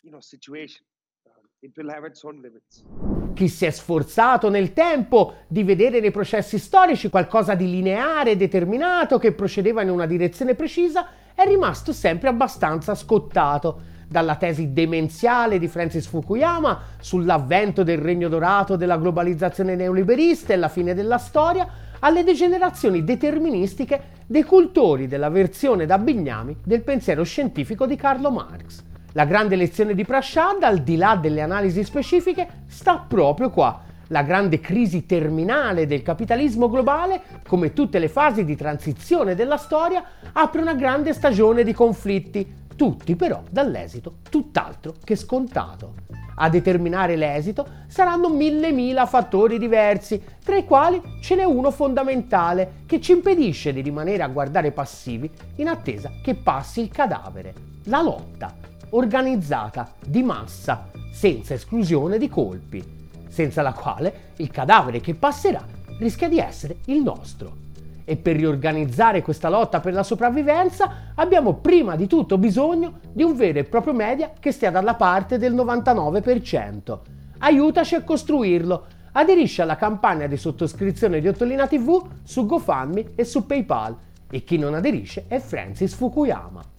Chi 3.34 3.48
si 3.48 3.64
è 3.66 3.70
sforzato 3.70 4.48
nel 4.48 4.72
tempo 4.72 5.34
di 5.48 5.64
vedere 5.64 5.98
nei 5.98 6.12
processi 6.12 6.56
storici 6.56 7.08
qualcosa 7.08 7.56
di 7.56 7.68
lineare, 7.68 8.36
determinato, 8.36 9.18
che 9.18 9.32
procedeva 9.32 9.82
in 9.82 9.90
una 9.90 10.06
direzione 10.06 10.54
precisa, 10.54 11.08
è 11.34 11.44
rimasto 11.44 11.92
sempre 11.92 12.28
abbastanza 12.28 12.94
scottato. 12.94 13.96
Dalla 14.06 14.36
tesi 14.36 14.72
demenziale 14.72 15.58
di 15.58 15.66
Francis 15.66 16.06
Fukuyama 16.06 16.80
sull'avvento 17.00 17.82
del 17.82 17.98
regno 17.98 18.28
dorato 18.28 18.76
della 18.76 18.96
globalizzazione 18.96 19.74
neoliberista 19.74 20.52
e 20.52 20.56
la 20.56 20.68
fine 20.68 20.94
della 20.94 21.18
storia, 21.18 21.68
alle 21.98 22.22
degenerazioni 22.22 23.02
deterministiche 23.02 24.16
dei 24.26 24.44
cultori 24.44 25.08
della 25.08 25.28
versione 25.28 25.86
da 25.86 25.98
bignami 25.98 26.56
del 26.62 26.82
pensiero 26.82 27.24
scientifico 27.24 27.84
di 27.84 27.96
Carlo 27.96 28.30
Marx. 28.30 28.86
La 29.12 29.24
grande 29.24 29.56
lezione 29.56 29.94
di 29.94 30.04
Prashad, 30.04 30.62
al 30.62 30.80
di 30.80 30.96
là 30.96 31.16
delle 31.16 31.40
analisi 31.40 31.82
specifiche, 31.82 32.64
sta 32.66 33.04
proprio 33.08 33.48
qua. 33.48 33.80
La 34.08 34.22
grande 34.22 34.60
crisi 34.60 35.06
terminale 35.06 35.86
del 35.86 36.02
capitalismo 36.02 36.68
globale, 36.68 37.22
come 37.46 37.72
tutte 37.72 37.98
le 37.98 38.08
fasi 38.08 38.44
di 38.44 38.54
transizione 38.54 39.34
della 39.34 39.56
storia, 39.56 40.04
apre 40.32 40.60
una 40.60 40.74
grande 40.74 41.14
stagione 41.14 41.64
di 41.64 41.72
conflitti, 41.72 42.66
tutti 42.76 43.16
però 43.16 43.42
dall'esito 43.50 44.16
tutt'altro 44.28 44.94
che 45.02 45.16
scontato. 45.16 45.94
A 46.36 46.50
determinare 46.50 47.16
l'esito 47.16 47.66
saranno 47.86 48.28
mille 48.28 48.72
mila 48.72 49.06
fattori 49.06 49.58
diversi, 49.58 50.22
tra 50.44 50.56
i 50.56 50.66
quali 50.66 51.00
ce 51.22 51.34
n'è 51.34 51.44
uno 51.44 51.70
fondamentale 51.70 52.82
che 52.86 53.00
ci 53.00 53.12
impedisce 53.12 53.72
di 53.72 53.80
rimanere 53.80 54.22
a 54.22 54.28
guardare 54.28 54.70
passivi 54.70 55.30
in 55.56 55.68
attesa 55.68 56.12
che 56.22 56.34
passi 56.34 56.82
il 56.82 56.90
cadavere, 56.90 57.54
la 57.84 58.02
lotta 58.02 58.76
organizzata, 58.90 59.92
di 60.04 60.22
massa, 60.22 60.90
senza 61.12 61.54
esclusione 61.54 62.18
di 62.18 62.28
colpi, 62.28 62.82
senza 63.28 63.62
la 63.62 63.72
quale 63.72 64.32
il 64.36 64.50
cadavere 64.50 65.00
che 65.00 65.14
passerà 65.14 65.64
rischia 65.98 66.28
di 66.28 66.38
essere 66.38 66.78
il 66.86 67.02
nostro. 67.02 67.66
E 68.04 68.16
per 68.16 68.36
riorganizzare 68.36 69.20
questa 69.20 69.50
lotta 69.50 69.80
per 69.80 69.92
la 69.92 70.02
sopravvivenza 70.02 71.12
abbiamo 71.14 71.54
prima 71.54 71.94
di 71.94 72.06
tutto 72.06 72.38
bisogno 72.38 73.00
di 73.12 73.22
un 73.22 73.36
vero 73.36 73.58
e 73.58 73.64
proprio 73.64 73.92
media 73.92 74.32
che 74.38 74.50
stia 74.50 74.70
dalla 74.70 74.94
parte 74.94 75.36
del 75.36 75.54
99%. 75.54 76.98
Aiutaci 77.38 77.94
a 77.96 78.02
costruirlo. 78.02 78.86
Aderisci 79.12 79.60
alla 79.60 79.76
campagna 79.76 80.26
di 80.26 80.36
sottoscrizione 80.36 81.20
di 81.20 81.28
Ottolina 81.28 81.66
TV 81.66 82.02
su 82.22 82.46
GoFundMe 82.46 83.12
e 83.14 83.24
su 83.24 83.44
PayPal. 83.44 83.96
E 84.30 84.42
chi 84.42 84.56
non 84.56 84.74
aderisce 84.74 85.24
è 85.28 85.38
Francis 85.38 85.94
Fukuyama. 85.94 86.77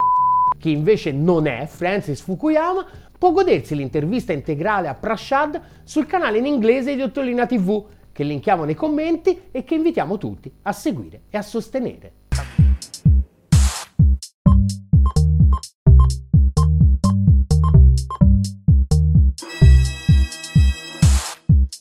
Chi 0.59 0.71
invece 0.71 1.13
non 1.13 1.47
è 1.47 1.65
Francis 1.67 2.19
Fukuyama 2.19 2.85
può 3.17 3.31
godersi 3.31 3.75
l'intervista 3.75 4.33
integrale 4.33 4.89
a 4.89 4.93
Prashad 4.93 5.61
sul 5.83 6.05
canale 6.05 6.37
in 6.37 6.45
inglese 6.45 6.95
di 6.95 7.01
Ottolina 7.01 7.45
TV, 7.45 7.85
che 8.11 8.23
linkiamo 8.23 8.65
nei 8.65 8.75
commenti 8.75 9.43
e 9.51 9.63
che 9.63 9.75
invitiamo 9.75 10.17
tutti 10.17 10.51
a 10.63 10.73
seguire 10.73 11.21
e 11.29 11.37
a 11.37 11.41
sostenere. 11.41 12.11